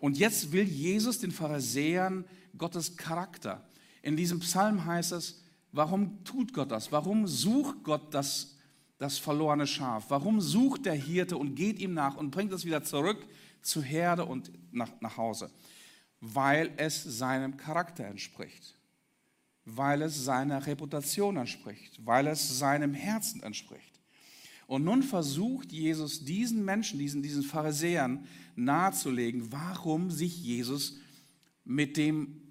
Und 0.00 0.18
jetzt 0.18 0.52
will 0.52 0.64
Jesus 0.64 1.18
den 1.18 1.32
Pharisäern 1.32 2.24
Gottes 2.56 2.96
Charakter, 2.96 3.68
in 4.02 4.16
diesem 4.16 4.40
Psalm 4.40 4.84
heißt 4.84 5.12
es, 5.12 5.42
warum 5.72 6.24
tut 6.24 6.52
Gott 6.52 6.70
das? 6.70 6.92
Warum 6.92 7.26
sucht 7.26 7.82
Gott 7.82 8.14
das, 8.14 8.56
das 8.98 9.18
verlorene 9.18 9.66
Schaf? 9.66 10.06
Warum 10.08 10.40
sucht 10.40 10.86
der 10.86 10.94
Hirte 10.94 11.36
und 11.36 11.54
geht 11.54 11.78
ihm 11.78 11.94
nach 11.94 12.16
und 12.16 12.30
bringt 12.30 12.52
es 12.52 12.64
wieder 12.64 12.82
zurück 12.82 13.26
zur 13.60 13.82
Herde 13.82 14.24
und 14.24 14.50
nach, 14.72 14.90
nach 15.00 15.16
Hause? 15.16 15.50
Weil 16.20 16.72
es 16.76 17.02
seinem 17.02 17.56
Charakter 17.56 18.04
entspricht, 18.04 18.74
weil 19.64 20.02
es 20.02 20.24
seiner 20.24 20.66
Reputation 20.66 21.36
entspricht, 21.36 22.04
weil 22.04 22.26
es 22.28 22.58
seinem 22.58 22.94
Herzen 22.94 23.42
entspricht. 23.42 23.87
Und 24.68 24.84
nun 24.84 25.02
versucht 25.02 25.72
Jesus 25.72 26.24
diesen 26.24 26.62
Menschen, 26.62 26.98
diesen, 26.98 27.22
diesen 27.22 27.42
Pharisäern 27.42 28.26
nahezulegen, 28.54 29.50
warum 29.50 30.10
sich 30.10 30.40
Jesus 30.40 30.98
mit 31.64 31.96
dem 31.96 32.42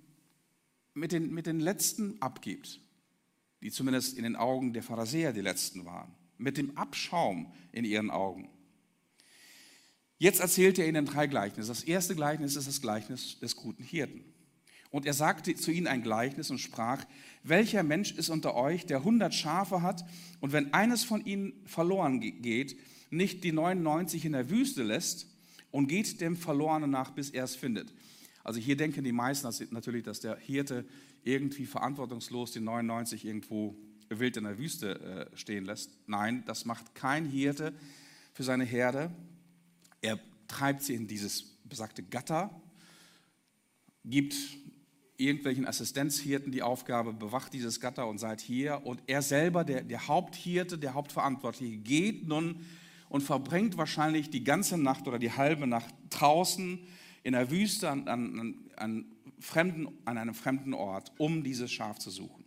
mit 0.95 1.11
den, 1.11 1.31
mit 1.31 1.45
den 1.45 1.59
Letzten 1.59 2.19
abgibt, 2.23 2.81
die 3.61 3.69
zumindest 3.69 4.17
in 4.17 4.23
den 4.23 4.35
Augen 4.35 4.73
der 4.73 4.81
Pharisäer 4.81 5.31
die 5.31 5.41
Letzten 5.41 5.85
waren, 5.85 6.11
mit 6.39 6.57
dem 6.57 6.75
Abschaum 6.75 7.53
in 7.71 7.85
ihren 7.85 8.09
Augen. 8.09 8.49
Jetzt 10.17 10.39
erzählt 10.39 10.79
er 10.79 10.87
ihnen 10.87 11.05
drei 11.05 11.27
Gleichnisse. 11.27 11.69
Das 11.69 11.83
erste 11.83 12.15
Gleichnis 12.15 12.55
ist 12.55 12.67
das 12.67 12.81
Gleichnis 12.81 13.37
des 13.39 13.55
guten 13.55 13.83
Hirten. 13.83 14.23
Und 14.89 15.05
er 15.05 15.13
sagte 15.13 15.53
zu 15.55 15.71
ihnen 15.71 15.87
ein 15.87 16.01
Gleichnis 16.01 16.49
und 16.49 16.59
sprach, 16.59 17.05
welcher 17.43 17.83
Mensch 17.83 18.11
ist 18.13 18.29
unter 18.29 18.55
euch, 18.55 18.85
der 18.85 19.03
hundert 19.03 19.33
Schafe 19.33 19.81
hat 19.81 20.05
und 20.39 20.53
wenn 20.53 20.73
eines 20.73 21.03
von 21.03 21.25
ihnen 21.25 21.53
verloren 21.65 22.19
geht, 22.19 22.77
nicht 23.09 23.43
die 23.43 23.51
99 23.51 24.25
in 24.25 24.33
der 24.33 24.49
Wüste 24.49 24.83
lässt 24.83 25.27
und 25.71 25.87
geht 25.87 26.21
dem 26.21 26.35
Verlorenen 26.35 26.89
nach, 26.89 27.11
bis 27.11 27.29
er 27.29 27.43
es 27.43 27.55
findet. 27.55 27.93
Also 28.43 28.59
hier 28.59 28.77
denken 28.77 29.03
die 29.03 29.11
meisten 29.11 29.49
natürlich, 29.71 30.03
dass 30.03 30.21
der 30.21 30.37
Hirte 30.37 30.85
irgendwie 31.23 31.65
verantwortungslos 31.65 32.51
die 32.51 32.61
99 32.61 33.25
irgendwo 33.25 33.75
wild 34.09 34.37
in 34.37 34.45
der 34.45 34.57
Wüste 34.57 35.29
äh, 35.33 35.37
stehen 35.37 35.65
lässt. 35.65 35.91
Nein, 36.07 36.43
das 36.45 36.65
macht 36.65 36.95
kein 36.95 37.25
Hirte 37.25 37.73
für 38.33 38.43
seine 38.43 38.63
Herde. 38.63 39.11
Er 40.01 40.19
treibt 40.47 40.81
sie 40.81 40.93
in 40.93 41.07
dieses 41.07 41.43
besagte 41.65 42.03
Gatter, 42.03 42.49
gibt 44.05 44.35
irgendwelchen 45.17 45.65
Assistenzhirten 45.65 46.51
die 46.51 46.61
Aufgabe, 46.61 47.11
bewacht 47.11 47.53
dieses 47.53 47.79
Gatter 47.79 48.07
und 48.07 48.19
seid 48.19 48.39
hier. 48.39 48.85
Und 48.85 49.01
er 49.07 49.21
selber, 49.21 49.63
der, 49.63 49.81
der 49.81 50.07
Haupthirte, 50.07 50.77
der 50.77 50.93
Hauptverantwortliche, 50.93 51.77
geht 51.77 52.27
nun 52.27 52.65
und 53.09 53.21
verbringt 53.21 53.77
wahrscheinlich 53.77 54.29
die 54.29 54.43
ganze 54.43 54.77
Nacht 54.77 55.07
oder 55.07 55.17
die 55.17 55.31
halbe 55.31 55.65
Nacht 55.65 55.93
draußen 56.09 56.79
in 57.23 57.33
der 57.33 57.49
Wüste 57.49 57.89
an, 57.89 58.07
an, 58.07 58.55
an, 58.75 59.05
fremden, 59.39 59.87
an 60.05 60.17
einem 60.17 60.35
fremden 60.35 60.73
Ort, 60.73 61.11
um 61.17 61.43
dieses 61.43 61.71
Schaf 61.71 61.99
zu 61.99 62.09
suchen. 62.09 62.45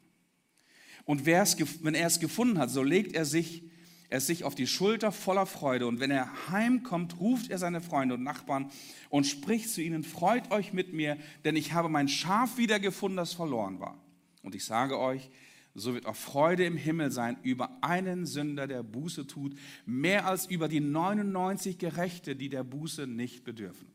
Und 1.04 1.26
wenn 1.26 1.94
er 1.94 2.06
es 2.06 2.20
gefunden 2.20 2.58
hat, 2.58 2.70
so 2.70 2.82
legt 2.82 3.14
er 3.14 3.24
sich, 3.24 3.64
er 4.10 4.20
sich 4.20 4.44
auf 4.44 4.56
die 4.56 4.66
Schulter 4.66 5.12
voller 5.12 5.46
Freude. 5.46 5.86
Und 5.86 6.00
wenn 6.00 6.10
er 6.10 6.50
heimkommt, 6.50 7.20
ruft 7.20 7.50
er 7.50 7.58
seine 7.58 7.80
Freunde 7.80 8.16
und 8.16 8.24
Nachbarn 8.24 8.70
und 9.08 9.26
spricht 9.26 9.70
zu 9.70 9.80
ihnen, 9.80 10.02
freut 10.02 10.50
euch 10.50 10.72
mit 10.72 10.92
mir, 10.92 11.16
denn 11.44 11.56
ich 11.56 11.72
habe 11.72 11.88
mein 11.88 12.08
Schaf 12.08 12.58
wiedergefunden, 12.58 13.16
das 13.16 13.32
verloren 13.32 13.78
war. 13.78 13.96
Und 14.42 14.54
ich 14.54 14.64
sage 14.64 14.98
euch, 14.98 15.30
so 15.74 15.94
wird 15.94 16.06
auch 16.06 16.16
Freude 16.16 16.64
im 16.64 16.76
Himmel 16.76 17.12
sein 17.12 17.38
über 17.44 17.70
einen 17.82 18.26
Sünder, 18.26 18.66
der 18.66 18.82
Buße 18.82 19.28
tut, 19.28 19.54
mehr 19.86 20.26
als 20.26 20.46
über 20.46 20.66
die 20.66 20.80
99 20.80 21.78
Gerechte, 21.78 22.34
die 22.34 22.48
der 22.48 22.64
Buße 22.64 23.06
nicht 23.06 23.44
bedürfen. 23.44 23.88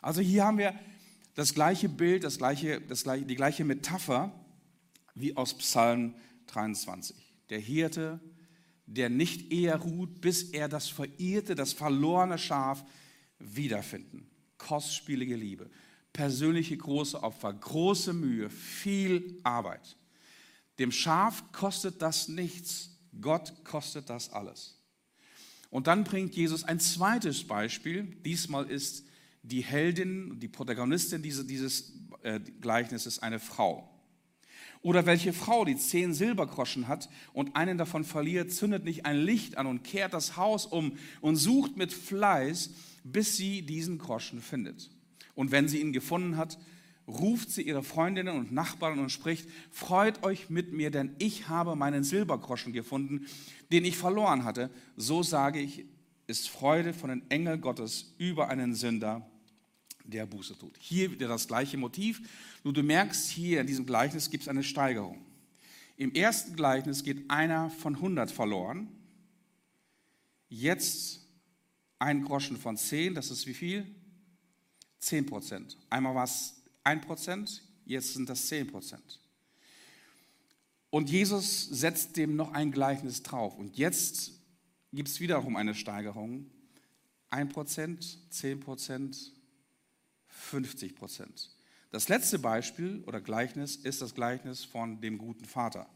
Also 0.00 0.20
hier 0.20 0.44
haben 0.44 0.58
wir 0.58 0.74
das 1.34 1.54
gleiche 1.54 1.88
Bild, 1.88 2.22
das 2.22 2.38
gleiche, 2.38 2.80
das 2.80 3.02
gleiche, 3.02 3.24
die 3.24 3.34
gleiche 3.34 3.64
Metapher 3.64 4.32
wie 5.14 5.36
aus 5.36 5.58
Psalm 5.58 6.14
23. 6.46 7.16
Der 7.50 7.58
Hirte, 7.58 8.20
der 8.94 9.08
nicht 9.08 9.52
eher 9.52 9.76
ruht, 9.76 10.20
bis 10.20 10.44
er 10.50 10.68
das 10.68 10.88
verirrte, 10.88 11.54
das 11.54 11.72
verlorene 11.72 12.38
Schaf 12.38 12.84
wiederfinden. 13.38 14.26
Kostspielige 14.58 15.34
Liebe, 15.34 15.70
persönliche 16.12 16.76
große 16.76 17.22
Opfer, 17.22 17.52
große 17.52 18.12
Mühe, 18.12 18.50
viel 18.50 19.40
Arbeit. 19.42 19.96
Dem 20.78 20.92
Schaf 20.92 21.52
kostet 21.52 22.02
das 22.02 22.28
nichts, 22.28 22.90
Gott 23.20 23.64
kostet 23.64 24.10
das 24.10 24.30
alles. 24.30 24.78
Und 25.70 25.86
dann 25.86 26.04
bringt 26.04 26.34
Jesus 26.34 26.64
ein 26.64 26.80
zweites 26.80 27.46
Beispiel. 27.46 28.04
Diesmal 28.24 28.70
ist 28.70 29.06
die 29.42 29.62
Heldin, 29.62 30.38
die 30.38 30.48
Protagonistin 30.48 31.22
dieses, 31.22 31.46
dieses 31.46 31.92
äh, 32.22 32.40
Gleichnisses 32.40 33.20
eine 33.20 33.40
Frau. 33.40 33.88
Oder 34.82 35.06
welche 35.06 35.32
Frau, 35.32 35.64
die 35.64 35.76
zehn 35.76 36.12
Silbergroschen 36.12 36.88
hat 36.88 37.08
und 37.32 37.54
einen 37.54 37.78
davon 37.78 38.02
verliert, 38.02 38.52
zündet 38.52 38.84
nicht 38.84 39.06
ein 39.06 39.16
Licht 39.16 39.56
an 39.56 39.66
und 39.66 39.84
kehrt 39.84 40.12
das 40.12 40.36
Haus 40.36 40.66
um 40.66 40.98
und 41.20 41.36
sucht 41.36 41.76
mit 41.76 41.92
Fleiß, 41.92 42.70
bis 43.04 43.36
sie 43.36 43.62
diesen 43.62 43.98
Groschen 43.98 44.40
findet. 44.40 44.90
Und 45.34 45.52
wenn 45.52 45.68
sie 45.68 45.80
ihn 45.80 45.92
gefunden 45.92 46.36
hat, 46.36 46.58
ruft 47.06 47.50
sie 47.50 47.62
ihre 47.62 47.82
Freundinnen 47.82 48.36
und 48.36 48.52
Nachbarn 48.52 48.98
und 48.98 49.10
spricht, 49.10 49.48
freut 49.70 50.22
euch 50.24 50.50
mit 50.50 50.72
mir, 50.72 50.90
denn 50.90 51.14
ich 51.18 51.48
habe 51.48 51.76
meinen 51.76 52.04
Silbergroschen 52.04 52.72
gefunden, 52.72 53.26
den 53.70 53.84
ich 53.84 53.96
verloren 53.96 54.44
hatte. 54.44 54.70
So 54.96 55.22
sage 55.22 55.60
ich, 55.60 55.84
ist 56.26 56.48
Freude 56.48 56.92
von 56.92 57.10
den 57.10 57.30
Engeln 57.30 57.60
Gottes 57.60 58.14
über 58.18 58.48
einen 58.48 58.74
Sünder, 58.74 59.28
der 60.12 60.26
Buße 60.26 60.56
tut. 60.58 60.76
Hier 60.78 61.10
wieder 61.10 61.26
das 61.26 61.48
gleiche 61.48 61.76
Motiv. 61.76 62.22
Nur 62.62 62.72
du 62.72 62.82
merkst, 62.82 63.28
hier 63.30 63.60
in 63.60 63.66
diesem 63.66 63.86
Gleichnis 63.86 64.30
gibt 64.30 64.42
es 64.42 64.48
eine 64.48 64.62
Steigerung. 64.62 65.24
Im 65.96 66.14
ersten 66.14 66.54
Gleichnis 66.54 67.02
geht 67.02 67.30
einer 67.30 67.70
von 67.70 67.96
100 67.96 68.30
verloren. 68.30 68.88
Jetzt 70.48 71.20
ein 71.98 72.24
Groschen 72.24 72.56
von 72.56 72.76
10, 72.76 73.14
das 73.14 73.30
ist 73.30 73.46
wie 73.46 73.54
viel? 73.54 73.86
10 74.98 75.26
Prozent. 75.26 75.76
Einmal 75.90 76.14
war 76.14 76.24
es 76.24 76.54
1 76.84 77.04
Prozent, 77.04 77.62
jetzt 77.84 78.14
sind 78.14 78.28
das 78.28 78.46
10 78.46 78.68
Prozent. 78.68 79.20
Und 80.90 81.08
Jesus 81.08 81.68
setzt 81.70 82.16
dem 82.16 82.36
noch 82.36 82.52
ein 82.52 82.70
Gleichnis 82.70 83.22
drauf. 83.22 83.56
Und 83.56 83.78
jetzt 83.78 84.32
gibt 84.92 85.08
es 85.08 85.20
wiederum 85.20 85.56
eine 85.56 85.74
Steigerung. 85.74 86.50
1 87.30 87.52
Prozent, 87.52 88.18
10 88.30 88.60
Prozent, 88.60 89.32
50 90.42 90.94
Prozent. 90.94 91.50
Das 91.90 92.08
letzte 92.08 92.38
Beispiel 92.38 93.02
oder 93.06 93.20
Gleichnis 93.20 93.76
ist 93.76 94.02
das 94.02 94.14
Gleichnis 94.14 94.64
von 94.64 95.00
dem 95.00 95.18
guten 95.18 95.44
Vater, 95.44 95.86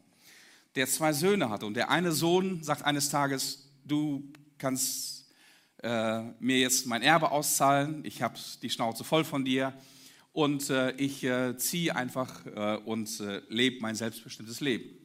der 0.75 0.87
zwei 0.87 1.13
Söhne 1.13 1.49
hatte. 1.49 1.67
Und 1.67 1.75
der 1.75 1.91
eine 1.91 2.13
Sohn 2.13 2.63
sagt 2.63 2.83
eines 2.83 3.09
Tages, 3.09 3.71
du 3.85 4.31
kannst 4.59 5.27
äh, 5.83 6.23
mir 6.39 6.59
jetzt 6.59 6.87
mein 6.87 7.03
Erbe 7.03 7.31
auszahlen, 7.31 8.05
ich 8.05 8.23
habe 8.23 8.39
die 8.63 8.71
Schnauze 8.71 9.05
voll 9.05 9.25
von 9.25 9.45
dir 9.45 9.73
und 10.33 10.69
äh, 10.69 10.93
ich 10.93 11.25
äh, 11.25 11.57
ziehe 11.57 11.97
einfach 11.97 12.45
äh, 12.47 12.77
und 12.85 13.21
äh, 13.21 13.41
lebe 13.49 13.81
mein 13.81 13.95
selbstbestimmtes 13.95 14.61
Leben. 14.61 14.99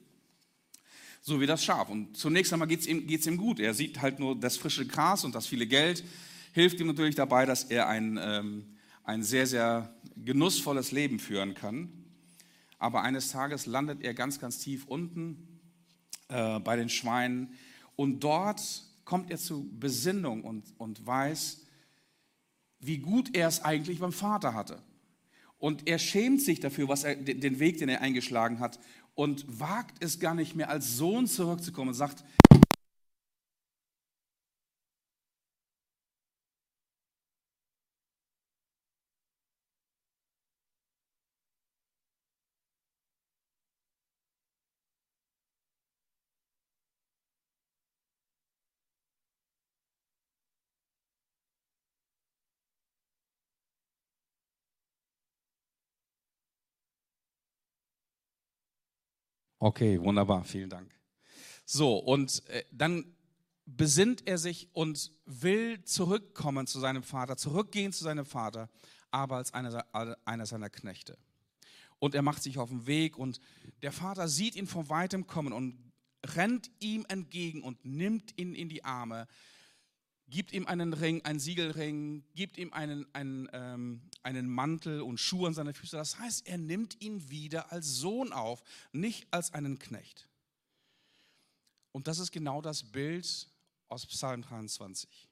So 1.21 1.39
wie 1.39 1.45
das 1.45 1.63
Schaf. 1.63 1.89
Und 1.89 2.17
zunächst 2.17 2.51
einmal 2.51 2.67
geht 2.67 2.82
es 2.82 2.88
ihm, 2.88 3.06
geht's 3.06 3.27
ihm 3.27 3.38
gut. 3.38 3.60
Er 3.60 3.73
sieht 3.73 4.01
halt 4.01 4.19
nur 4.19 4.36
das 4.36 4.58
frische 4.58 4.86
Gras 4.86 5.23
und 5.23 5.36
das 5.36 5.45
viele 5.47 5.67
Geld, 5.67 6.04
hilft 6.51 6.80
ihm 6.80 6.88
natürlich 6.88 7.15
dabei, 7.15 7.45
dass 7.45 7.63
er 7.65 7.88
ein, 7.88 8.19
ähm, 8.21 8.77
ein 9.12 9.24
sehr, 9.24 9.45
sehr 9.45 9.93
genussvolles 10.15 10.93
Leben 10.93 11.19
führen 11.19 11.54
kann. 11.54 11.91
Aber 12.80 13.04
eines 13.04 13.30
Tages 13.30 13.65
landet 13.65 14.02
er 14.02 14.13
ganz, 14.13 14.39
ganz 14.39 14.58
tief 14.58 14.86
unten 14.86 15.60
äh, 16.30 16.60
bei 16.62 16.78
den 16.78 16.88
Schweinen 16.88 17.54
und 17.97 18.21
dort 18.24 18.62
kommt 19.04 19.30
er 19.30 19.38
zu 19.38 19.69
Besinnung 19.78 20.43
und, 20.43 20.63
und 20.78 21.06
weiß, 21.06 21.65
wie 22.80 23.00
gut 23.00 23.36
er 23.36 23.50
es 23.50 23.62
eigentlich 23.62 24.00
beim 24.00 24.13
Vater 24.13 24.54
hatte. 24.54 24.82
Und 25.58 25.88
er 25.88 26.00
schämt 26.00 26.41
sich 26.41 26.62
dafür, 26.62 26.88
was 26.88 27.04
er, 27.04 27.15
den 27.15 27.60
Weg, 27.60 27.78
den 27.80 27.89
er 27.89 28.02
eingeschlagen 28.02 28.60
hat 28.60 28.80
und 29.13 29.45
wagt 29.60 30.02
es 30.02 30.19
gar 30.19 30.34
nicht 30.34 30.56
mehr 30.56 30.69
als 30.69 30.95
Sohn 30.95 31.28
zurückzukommen 31.28 31.89
und 31.89 31.95
sagt, 31.95 32.24
Okay, 59.62 60.02
wunderbar, 60.02 60.43
vielen 60.43 60.71
Dank. 60.71 60.91
So, 61.65 61.95
und 62.00 62.43
äh, 62.50 62.63
dann 62.71 63.15
besinnt 63.67 64.28
er 64.28 64.39
sich 64.39 64.69
und 64.74 65.12
will 65.26 65.84
zurückkommen 65.84 66.65
zu 66.65 66.80
seinem 66.80 67.04
Vater, 67.04 67.38
zurückgehen 67.38 67.93
zu 67.93 68.04
seinem 68.04 68.26
Vater, 68.26 68.69
aber 69.12 69.36
als 69.36 69.54
einer, 69.54 69.86
einer 70.26 70.45
seiner 70.47 70.71
Knechte. 70.71 71.15
Und 72.00 72.15
er 72.15 72.24
macht 72.24 72.41
sich 72.41 72.58
auf 72.58 72.69
den 72.69 72.88
Weg 72.88 73.19
und 73.19 73.39
der 73.84 73.91
Vater 73.91 74.28
sieht 74.28 74.56
ihn 74.56 74.65
von 74.65 74.89
weitem 74.89 75.28
kommen 75.28 75.54
und 75.54 75.78
rennt 76.26 76.71
ihm 76.80 77.06
entgegen 77.08 77.62
und 77.62 77.86
nimmt 77.86 78.34
ihn 78.39 78.56
in 78.56 78.67
die 78.67 78.84
Arme, 78.84 79.28
gibt 80.32 80.54
ihm 80.54 80.65
einen 80.65 80.94
Ring, 80.94 81.24
einen 81.24 81.39
Siegelring, 81.39 82.24
gibt 82.34 82.58
ihm 82.58 82.74
einen, 82.74 83.06
einen, 83.13 83.50
ähm, 83.54 84.02
einen 84.24 84.50
Mantel 84.50 85.02
und 85.02 85.20
Schuhe 85.20 85.48
an 85.48 85.54
seine 85.54 85.74
Füße. 85.74 85.98
Das 85.98 86.17
heißt, 86.17 86.48
er 86.48 86.58
nimmt 86.58 87.00
ihn 87.02 87.30
wieder 87.30 87.72
als 87.72 87.98
Sohn 87.98 88.32
auf, 88.34 88.63
nicht 88.94 89.28
als 89.32 89.54
einen 89.54 89.78
Knecht. 89.78 90.28
Und 91.91 92.08
das 92.08 92.17
ist 92.17 92.32
genau 92.32 92.62
das 92.62 92.82
Bild 92.82 93.48
aus 93.89 94.06
Psalm 94.08 94.41
23. 94.41 95.30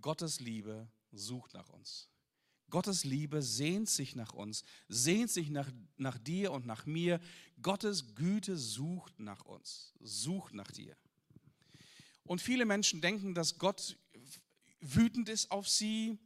Gottes 0.00 0.40
Liebe 0.40 0.86
sucht 1.10 1.54
nach 1.54 1.70
uns. 1.70 2.08
Gottes 2.68 3.04
Liebe 3.04 3.42
sehnt 3.42 3.88
sich 3.88 4.14
nach 4.14 4.32
uns, 4.32 4.62
sehnt 4.88 5.30
sich 5.30 5.50
nach, 5.50 5.68
nach 5.96 6.18
dir 6.18 6.52
und 6.52 6.66
nach 6.66 6.86
mir. 6.86 7.18
Gottes 7.62 8.14
Güte 8.14 8.56
sucht 8.56 9.18
nach 9.18 9.44
uns, 9.44 9.92
sucht 10.00 10.54
nach 10.54 10.70
dir. 10.70 10.96
Und 12.30 12.40
viele 12.40 12.64
Menschen 12.64 13.00
denken, 13.00 13.34
dass 13.34 13.58
Gott 13.58 13.98
wütend 14.80 15.28
ist 15.28 15.50
auf 15.50 15.68
sie, 15.68 16.16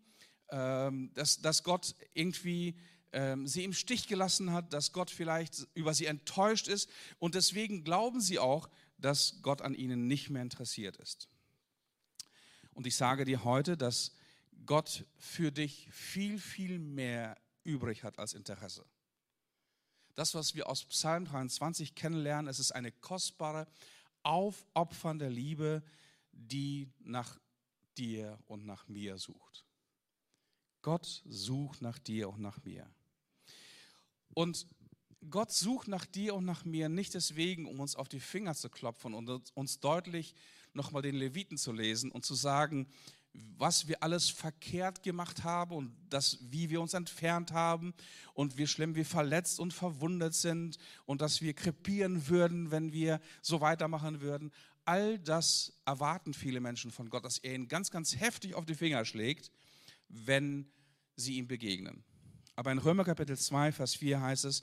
ähm, 0.51 1.11
dass, 1.14 1.40
dass 1.40 1.62
Gott 1.62 1.95
irgendwie 2.12 2.77
ähm, 3.12 3.47
sie 3.47 3.64
im 3.64 3.73
Stich 3.73 4.07
gelassen 4.07 4.53
hat, 4.53 4.75
dass 4.75 4.93
Gott 4.93 5.11
vielleicht 5.11 5.67
über 5.73 5.95
sie 5.95 6.05
enttäuscht 6.05 6.69
ist. 6.69 6.90
Und 7.19 7.35
deswegen 7.35 7.85
glauben 7.85 8.21
sie 8.21 8.38
auch, 8.38 8.69
dass 8.99 9.40
Gott 9.40 9.62
an 9.62 9.73
ihnen 9.73 10.07
nicht 10.07 10.29
mehr 10.29 10.43
interessiert 10.43 10.99
ist. 10.99 11.31
Und 12.75 12.87
ich 12.87 12.97
sage 12.97 13.25
dir 13.25 13.43
heute, 13.43 13.79
dass 13.79 14.14
Gott 14.67 15.07
für 15.17 15.53
dich 15.53 15.88
viel, 15.90 16.38
viel 16.38 16.81
mehr 16.81 17.35
übrig 17.62 18.05
hat 18.05 18.19
als 18.19 18.35
Interesse. 18.35 18.85
Das, 20.17 20.35
was 20.35 20.55
wir 20.55 20.69
aus 20.69 20.85
Psalm 20.85 21.25
23 21.25 21.95
kennenlernen, 21.95 22.51
es 22.51 22.59
ist 22.59 22.73
eine 22.73 22.93
kostbare, 22.93 23.67
aufopfernde 24.25 25.29
Liebe, 25.29 25.83
die 26.33 26.91
nach 27.01 27.39
dir 27.97 28.39
und 28.47 28.67
nach 28.67 28.89
mir 28.89 29.19
sucht. 29.19 29.65
Gott 30.83 31.23
sucht 31.25 31.81
nach 31.81 31.99
dir 31.99 32.29
und 32.29 32.41
nach 32.41 32.63
mir. 32.65 32.91
Und 34.35 34.67
Gott 35.31 35.53
sucht 35.53 35.89
nach 35.89 36.05
dir 36.05 36.35
und 36.35 36.45
nach 36.45 36.65
mir 36.65 36.89
nicht 36.89 37.15
deswegen, 37.15 37.67
um 37.67 37.81
uns 37.81 37.97
auf 37.97 38.09
die 38.09 38.21
Finger 38.21 38.55
zu 38.55 38.69
klopfen 38.69 39.15
und 39.15 39.53
uns 39.55 39.81
deutlich 39.81 40.35
nochmal 40.75 41.03
den 41.03 41.15
Leviten 41.15 41.57
zu 41.57 41.73
lesen 41.73 42.11
und 42.11 42.25
zu 42.27 42.35
sagen, 42.35 42.89
was 43.59 43.88
wir 43.88 44.03
alles 44.03 44.29
verkehrt 44.29 45.03
gemacht 45.03 45.42
haben 45.44 45.75
und 45.75 45.92
das, 46.09 46.38
wie 46.51 46.70
wir 46.70 46.81
uns 46.81 46.94
entfernt 46.94 47.53
haben 47.53 47.94
und 48.33 48.57
wie 48.57 48.66
schlimm 48.66 48.94
wir 48.94 49.05
verletzt 49.05 49.59
und 49.59 49.73
verwundet 49.73 50.35
sind 50.35 50.79
und 51.05 51.20
dass 51.20 51.40
wir 51.40 51.53
krepieren 51.53 52.29
würden, 52.29 52.70
wenn 52.70 52.92
wir 52.92 53.20
so 53.42 53.61
weitermachen 53.61 54.20
würden. 54.20 54.53
All 54.85 55.18
das 55.18 55.73
erwarten 55.85 56.35
viele 56.35 56.61
Menschen 56.61 56.90
von 56.90 57.11
Gott, 57.11 57.25
dass 57.25 57.38
er 57.38 57.55
ihnen 57.55 57.68
ganz, 57.68 57.90
ganz 57.90 58.16
heftig 58.16 58.55
auf 58.55 58.66
die 58.66 58.75
Finger 58.75 59.05
schlägt, 59.05 59.51
wenn 60.09 60.66
sie 61.16 61.37
ihm 61.37 61.49
begegnen. 61.49 62.05
Aber 62.57 62.70
in 62.70 62.79
Römer 62.79 63.05
Kapitel 63.05 63.37
2, 63.37 63.73
Vers 63.73 63.94
4 63.97 64.20
heißt 64.20 64.44
es, 64.44 64.62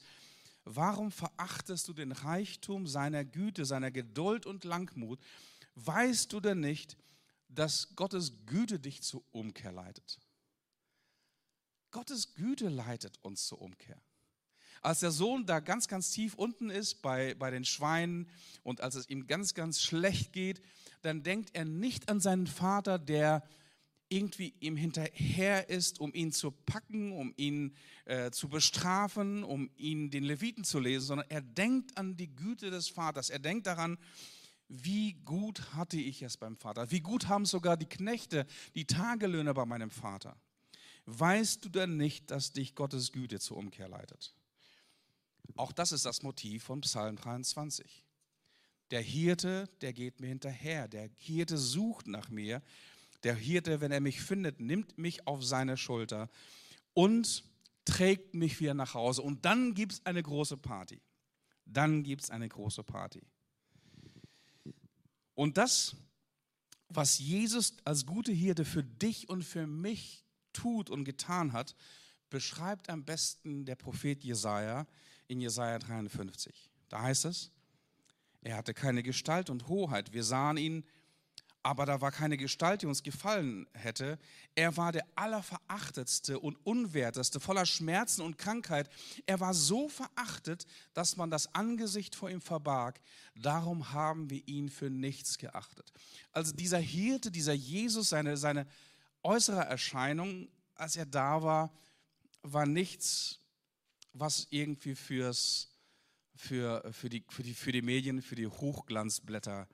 warum 0.64 1.12
verachtest 1.12 1.88
du 1.88 1.94
den 1.94 2.12
Reichtum 2.12 2.88
seiner 2.88 3.26
Güte, 3.26 3.66
seiner 3.66 3.92
Geduld 3.92 4.46
und 4.46 4.64
Langmut? 4.64 5.20
Weißt 5.76 6.32
du 6.32 6.40
denn 6.40 6.60
nicht, 6.60 6.98
Gottes 7.96 8.46
Güte 8.46 8.80
dich 8.80 9.02
zur 9.02 9.24
Umkehr 9.32 9.72
leitet. 9.72 10.20
Gottes 11.92 12.34
Güte 12.34 12.70
leitet 12.70 13.18
uns 13.22 13.48
zur 13.48 13.62
Umkehr. 13.62 14.02
Als 14.82 15.02
der 15.02 15.12
Sohn 15.12 15.46
da 15.46 15.60
ganz, 15.60 15.88
ganz 15.88 16.10
tief 16.10 16.34
unten 16.34 16.72
ist 16.72 17.02
bei, 17.04 17.36
bei 17.36 17.52
den 17.52 17.66
Schweinen 17.66 18.28
und 18.64 18.82
als 18.82 18.96
es 18.96 19.08
ihm 19.10 19.28
ganz, 19.28 19.54
ganz 19.54 19.82
schlecht 19.82 20.34
geht, 20.34 20.62
dann 21.04 21.22
denkt 21.22 21.52
er 21.54 21.66
nicht 21.66 22.10
an 22.10 22.20
seinen 22.20 22.48
Vater, 22.48 22.98
der 22.98 23.44
irgendwie 24.10 24.54
ihm 24.60 24.76
hinterher 24.76 25.70
ist, 25.70 26.00
um 26.00 26.14
ihn 26.14 26.32
zu 26.32 26.52
packen, 26.52 27.14
um 27.14 27.34
ihn 27.38 27.76
äh, 28.06 28.32
zu 28.32 28.50
bestrafen, 28.50 29.44
um 29.44 29.70
ihn 29.78 30.10
den 30.10 30.24
Leviten 30.24 30.64
zu 30.64 30.80
lesen, 30.80 31.06
sondern 31.06 31.30
er 31.30 31.42
denkt 31.42 31.98
an 31.98 32.18
die 32.18 32.36
Güte 32.36 32.72
des 32.72 32.90
Vaters. 32.90 33.30
Er 33.30 33.40
denkt 33.40 33.68
daran, 33.68 33.98
wie 34.74 35.14
gut 35.26 35.74
hatte 35.74 35.98
ich 35.98 36.22
es 36.22 36.38
beim 36.38 36.56
Vater? 36.56 36.92
Wie 36.92 37.02
gut 37.02 37.28
haben 37.28 37.46
sogar 37.46 37.76
die 37.76 37.90
Knechte, 37.90 38.48
die 38.74 38.86
Tagelöhner 38.86 39.54
bei 39.54 39.66
meinem 39.66 39.92
Vater? 39.92 40.38
Weißt 41.06 41.66
du 41.66 41.70
denn 41.70 41.98
nicht, 41.98 42.32
dass 42.32 42.54
dich 42.54 42.74
Gottes 42.74 43.12
Güte 43.12 43.42
zur 43.42 43.58
Umkehr 43.58 43.90
leitet? 43.90 44.34
Auch 45.58 45.74
das 45.74 45.92
ist 45.92 46.06
das 46.06 46.24
Motiv 46.24 46.64
von 46.64 46.80
Psalm 46.82 47.18
23. 47.18 48.06
Der 48.92 49.02
Hirte, 49.02 49.70
der 49.82 49.92
geht 49.92 50.22
mir 50.22 50.28
hinterher. 50.28 50.88
Der 50.88 51.10
Hirte 51.18 51.58
sucht 51.58 52.08
nach 52.08 52.30
mir. 52.30 52.62
Der 53.24 53.36
Hirte, 53.36 53.82
wenn 53.82 53.92
er 53.92 54.00
mich 54.00 54.22
findet, 54.22 54.62
nimmt 54.62 54.98
mich 54.98 55.28
auf 55.28 55.44
seine 55.44 55.76
Schulter 55.76 56.30
und 56.94 57.44
trägt 57.84 58.36
mich 58.36 58.62
wieder 58.62 58.74
nach 58.74 58.94
Hause. 58.94 59.22
Und 59.22 59.44
dann 59.44 59.74
gibt 59.74 59.92
es 59.92 60.06
eine 60.06 60.24
große 60.24 60.56
Party. 60.56 61.02
Dann 61.66 62.04
gibt 62.04 62.24
es 62.24 62.30
eine 62.30 62.48
große 62.48 62.84
Party. 62.84 63.22
Und 65.42 65.58
das, 65.58 65.96
was 66.88 67.18
Jesus 67.18 67.74
als 67.84 68.06
gute 68.06 68.32
Hirte 68.32 68.64
für 68.64 68.84
dich 68.84 69.28
und 69.28 69.42
für 69.42 69.66
mich 69.66 70.24
tut 70.54 70.92
und 70.92 71.04
getan 71.04 71.52
hat, 71.52 71.76
beschreibt 72.30 72.92
am 72.92 73.06
besten 73.06 73.66
der 73.66 73.74
Prophet 73.76 74.24
Jesaja 74.24 74.86
in 75.28 75.42
Jesaja 75.42 75.80
53. 75.80 76.70
Da 76.90 77.02
heißt 77.02 77.26
es, 77.26 77.50
er 78.42 78.56
hatte 78.56 78.76
keine 78.76 79.02
Gestalt 79.02 79.50
und 79.50 79.68
Hoheit. 79.68 80.14
Wir 80.14 80.24
sahen 80.24 80.58
ihn, 80.58 80.84
aber 81.64 81.86
da 81.86 82.02
war 82.02 82.12
keine 82.12 82.38
Gestalt, 82.38 82.82
die 82.82 82.88
uns 82.88 83.04
gefallen 83.04 83.68
hätte. 83.74 84.18
Er 84.56 84.78
war 84.78 84.92
der 84.92 85.06
allerverachtetste 85.16 86.40
und 86.40 86.58
unwerteste, 86.66 87.40
voller 87.40 87.66
Schmerzen 87.66 88.22
und 88.22 88.38
Krankheit. 88.38 88.90
Er 89.26 89.40
war 89.40 89.54
so 89.54 89.88
verachtet, 89.88 90.66
dass 90.94 91.18
man 91.18 91.30
das 91.30 91.54
Angesicht 91.54 92.16
vor 92.16 92.30
ihm 92.30 92.42
verbarg. 92.42 93.00
Darum 93.36 93.94
haben 93.94 94.30
wir 94.30 94.48
ihn 94.48 94.70
für 94.70 94.90
nichts 94.90 95.38
geachtet. 95.38 95.92
Also 96.32 96.52
dieser 96.52 96.80
Hirte, 96.80 97.30
dieser 97.30 97.54
Jesus, 97.54 98.10
seine, 98.10 98.38
seine 98.38 98.66
äußere 99.22 99.64
Erscheinung, 99.64 100.50
als 100.76 100.96
er 100.96 101.06
da 101.06 101.44
war, 101.44 101.72
war 102.42 102.66
nichts 102.66 103.38
was 104.14 104.48
irgendwie 104.50 104.96
fürs, 104.96 105.70
für, 106.36 106.84
für, 106.92 107.10
die, 107.10 107.24
für, 107.30 107.44
die, 107.44 107.54
für 107.54 107.72
die 107.72 107.82
Medien, 107.82 108.22
für 108.22 108.36
die 108.36 108.48
Hochglanzblätter 108.48 109.68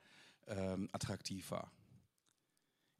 ähm, 0.46 0.88
attraktiv 0.92 1.50
war. 1.50 1.70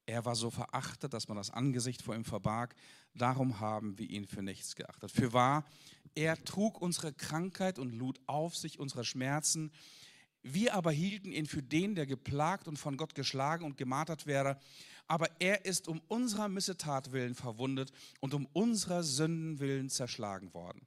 Er 0.09 0.25
war 0.25 0.37
so 0.37 0.49
verachtet, 0.49 1.13
dass 1.13 1.29
man 1.29 1.37
das 1.37 1.51
Angesicht 1.51 2.01
vor 2.01 2.15
ihm 2.15 2.25
verbarg. 2.25 2.75
Darum 3.15 3.61
haben 3.61 3.99
wir 3.99 4.09
ihn 4.09 4.27
für 4.27 4.43
nichts 4.43 4.75
geachtet. 4.75 5.13
Für 5.13 5.35
wahr, 5.35 5.67
er 6.15 6.43
trug 6.45 6.81
unsere 6.81 7.13
Krankheit 7.13 7.79
und 7.79 7.93
lud 7.93 8.19
auf 8.27 8.57
sich 8.57 8.79
unsere 8.79 9.05
Schmerzen. 9.05 9.71
Wir 10.43 10.73
aber 10.73 10.93
hielten 10.93 11.31
ihn 11.31 11.45
für 11.45 11.63
den, 11.63 11.95
der 11.95 12.07
geplagt 12.07 12.69
und 12.69 12.79
von 12.79 12.97
Gott 12.97 13.15
geschlagen 13.15 13.67
und 13.67 13.77
gemartert 13.77 14.27
wäre. 14.27 14.59
Aber 15.09 15.29
er 15.41 15.67
ist 15.67 15.89
um 15.89 16.01
unserer 16.09 16.49
Missetat 16.49 17.13
willen 17.13 17.35
verwundet 17.35 17.93
und 18.21 18.33
um 18.33 18.47
unserer 18.55 19.03
Sünden 19.03 19.61
willen 19.61 19.91
zerschlagen 19.91 20.55
worden. 20.55 20.87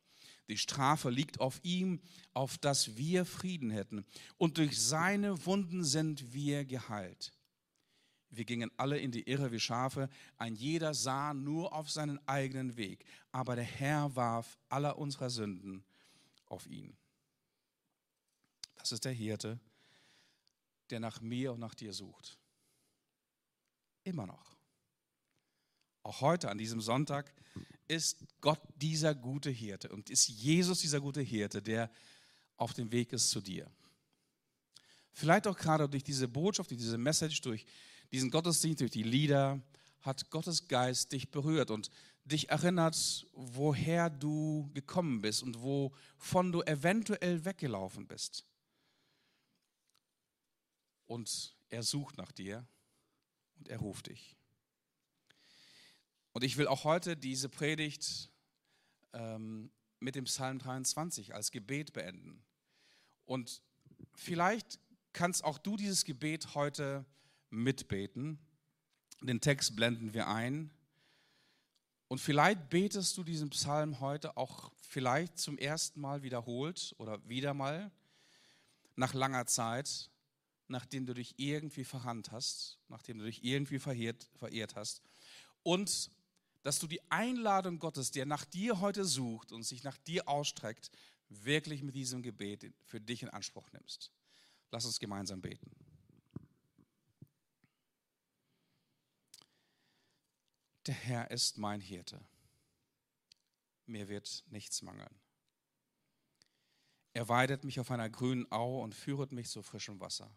Die 0.49 0.57
Strafe 0.57 1.11
liegt 1.11 1.39
auf 1.39 1.59
ihm, 1.61 2.01
auf 2.33 2.57
dass 2.57 2.97
wir 2.97 3.25
Frieden 3.25 3.69
hätten. 3.69 4.03
Und 4.39 4.57
durch 4.57 4.81
seine 4.81 5.45
Wunden 5.45 5.83
sind 5.83 6.33
wir 6.33 6.65
geheilt. 6.65 7.33
Wir 8.31 8.45
gingen 8.45 8.71
alle 8.77 8.97
in 8.97 9.11
die 9.11 9.29
Irre 9.29 9.51
wie 9.51 9.59
Schafe, 9.59 10.09
ein 10.37 10.55
jeder 10.55 10.93
sah 10.93 11.33
nur 11.33 11.73
auf 11.73 11.91
seinen 11.91 12.25
eigenen 12.27 12.77
Weg, 12.77 13.05
aber 13.31 13.55
der 13.55 13.65
Herr 13.65 14.15
warf 14.15 14.57
aller 14.69 14.97
unserer 14.97 15.29
Sünden 15.29 15.83
auf 16.45 16.65
ihn. 16.67 16.95
Das 18.77 18.93
ist 18.93 19.03
der 19.03 19.11
Hirte, 19.11 19.59
der 20.89 21.01
nach 21.01 21.19
mir 21.21 21.51
und 21.51 21.59
nach 21.59 21.75
dir 21.75 21.93
sucht. 21.93 22.37
Immer 24.03 24.25
noch. 24.25 24.55
Auch 26.03 26.21
heute 26.21 26.49
an 26.49 26.57
diesem 26.57 26.81
Sonntag 26.81 27.33
ist 27.87 28.17
Gott 28.39 28.61
dieser 28.77 29.13
gute 29.13 29.49
Hirte 29.49 29.89
und 29.89 30.09
ist 30.09 30.29
Jesus 30.29 30.79
dieser 30.79 31.01
gute 31.01 31.21
Hirte, 31.21 31.61
der 31.61 31.91
auf 32.55 32.73
dem 32.73 32.91
Weg 32.91 33.11
ist 33.11 33.29
zu 33.29 33.41
dir. 33.41 33.69
Vielleicht 35.11 35.45
auch 35.45 35.57
gerade 35.57 35.89
durch 35.89 36.03
diese 36.03 36.27
Botschaft, 36.27 36.71
durch 36.71 36.79
diese 36.79 36.97
Message, 36.97 37.41
durch 37.41 37.65
diesen 38.11 38.31
Gottesdienst, 38.31 38.81
durch 38.81 38.91
die 38.91 39.03
Lieder, 39.03 39.61
hat 40.01 40.29
Gottes 40.31 40.67
Geist 40.67 41.11
dich 41.11 41.29
berührt 41.29 41.71
und 41.71 41.89
dich 42.25 42.49
erinnert, 42.49 43.25
woher 43.33 44.09
du 44.09 44.69
gekommen 44.73 45.21
bist 45.21 45.43
und 45.43 45.61
wovon 45.61 46.51
du 46.51 46.61
eventuell 46.63 47.45
weggelaufen 47.45 48.07
bist. 48.07 48.45
Und 51.07 51.55
er 51.69 51.83
sucht 51.83 52.17
nach 52.17 52.31
dir 52.31 52.65
und 53.57 53.69
er 53.69 53.79
ruft 53.79 54.07
dich. 54.07 54.35
Und 56.33 56.43
ich 56.43 56.57
will 56.57 56.67
auch 56.67 56.83
heute 56.83 57.17
diese 57.17 57.49
Predigt 57.49 58.29
ähm, 59.13 59.69
mit 59.99 60.15
dem 60.15 60.25
Psalm 60.25 60.59
23 60.59 61.35
als 61.35 61.51
Gebet 61.51 61.93
beenden. 61.93 62.41
Und 63.25 63.61
vielleicht 64.13 64.79
kannst 65.13 65.43
auch 65.43 65.57
du 65.57 65.75
dieses 65.75 66.05
Gebet 66.05 66.55
heute 66.55 67.05
mitbeten. 67.51 68.39
Den 69.21 69.39
Text 69.39 69.75
blenden 69.75 70.13
wir 70.13 70.27
ein. 70.27 70.71
Und 72.07 72.19
vielleicht 72.19 72.69
betest 72.69 73.15
du 73.17 73.23
diesen 73.23 73.49
Psalm 73.51 73.99
heute 73.99 74.35
auch 74.35 74.71
vielleicht 74.81 75.37
zum 75.37 75.57
ersten 75.57 76.01
Mal 76.01 76.23
wiederholt 76.23 76.95
oder 76.97 77.25
wieder 77.29 77.53
mal 77.53 77.91
nach 78.95 79.13
langer 79.13 79.45
Zeit, 79.45 80.09
nachdem 80.67 81.05
du 81.05 81.13
dich 81.13 81.35
irgendwie 81.37 81.85
verrannt 81.85 82.31
hast, 82.31 82.79
nachdem 82.89 83.19
du 83.19 83.25
dich 83.25 83.43
irgendwie 83.43 83.79
verehrt, 83.79 84.29
verehrt 84.35 84.75
hast. 84.75 85.01
Und 85.63 86.11
dass 86.63 86.79
du 86.79 86.87
die 86.87 87.01
Einladung 87.09 87.79
Gottes, 87.79 88.11
der 88.11 88.25
nach 88.25 88.45
dir 88.45 88.81
heute 88.81 89.05
sucht 89.05 89.51
und 89.51 89.63
sich 89.63 89.83
nach 89.83 89.97
dir 89.97 90.27
ausstreckt, 90.27 90.91
wirklich 91.29 91.81
mit 91.81 91.95
diesem 91.95 92.21
Gebet 92.21 92.73
für 92.83 92.99
dich 92.99 93.23
in 93.23 93.29
Anspruch 93.29 93.71
nimmst. 93.71 94.11
Lass 94.69 94.85
uns 94.85 94.99
gemeinsam 94.99 95.41
beten. 95.41 95.80
Der 100.85 100.95
Herr 100.95 101.31
ist 101.31 101.57
mein 101.57 101.81
Hirte. 101.81 102.23
Mir 103.85 104.07
wird 104.07 104.43
nichts 104.47 104.81
mangeln. 104.81 105.19
Er 107.13 107.27
weidet 107.27 107.63
mich 107.63 107.79
auf 107.79 107.91
einer 107.91 108.09
grünen 108.09 108.51
Au 108.51 108.81
und 108.81 108.95
führet 108.95 109.31
mich 109.31 109.49
zu 109.49 109.61
frischem 109.61 109.99
Wasser. 109.99 110.31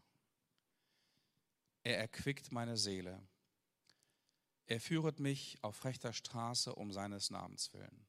Er 1.83 1.99
erquickt 1.99 2.53
meine 2.53 2.77
Seele 2.77 3.23
er 4.67 4.81
führet 4.81 5.21
mich 5.21 5.59
auf 5.63 5.85
rechter 5.85 6.13
Straße 6.13 6.75
um 6.75 6.91
seines 6.91 7.31
Namens 7.31 7.73
willen. 7.75 8.07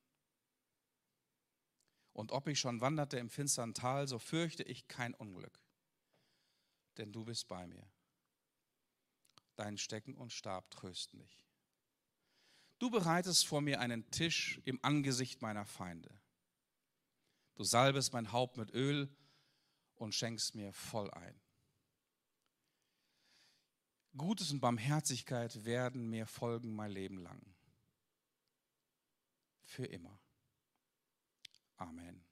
Und 2.13 2.31
ob 2.31 2.47
ich 2.47 2.59
schon 2.59 2.79
wanderte 2.79 3.17
im 3.17 3.29
finstern 3.29 3.73
Tal, 3.73 4.07
so 4.07 4.19
fürchte 4.19 4.63
ich 4.63 4.87
kein 4.87 5.13
Unglück, 5.13 5.59
denn 6.97 7.11
du 7.11 7.25
bist 7.25 7.49
bei 7.49 7.67
mir. 7.67 7.85
Dein 9.57 9.77
Stecken 9.77 10.15
und 10.15 10.31
Stab 10.31 10.71
trösten 10.71 11.19
mich. 11.19 11.44
Du 12.77 12.89
bereitest 12.89 13.47
vor 13.47 13.61
mir 13.61 13.79
einen 13.79 14.09
Tisch 14.11 14.61
im 14.65 14.79
Angesicht 14.83 15.41
meiner 15.41 15.65
Feinde. 15.65 16.09
Du 17.55 17.63
salbest 17.63 18.11
mein 18.11 18.31
Haupt 18.31 18.57
mit 18.57 18.73
Öl 18.73 19.09
und 19.95 20.13
schenkst 20.13 20.55
mir 20.55 20.73
voll 20.73 21.09
ein. 21.11 21.39
Gutes 24.17 24.51
und 24.51 24.59
Barmherzigkeit 24.59 25.65
werden 25.65 26.09
mir 26.09 26.25
folgen 26.25 26.73
mein 26.75 26.91
Leben 26.91 27.17
lang. 27.17 27.41
Für 29.63 29.85
immer. 29.85 30.19
Amen. 31.77 32.23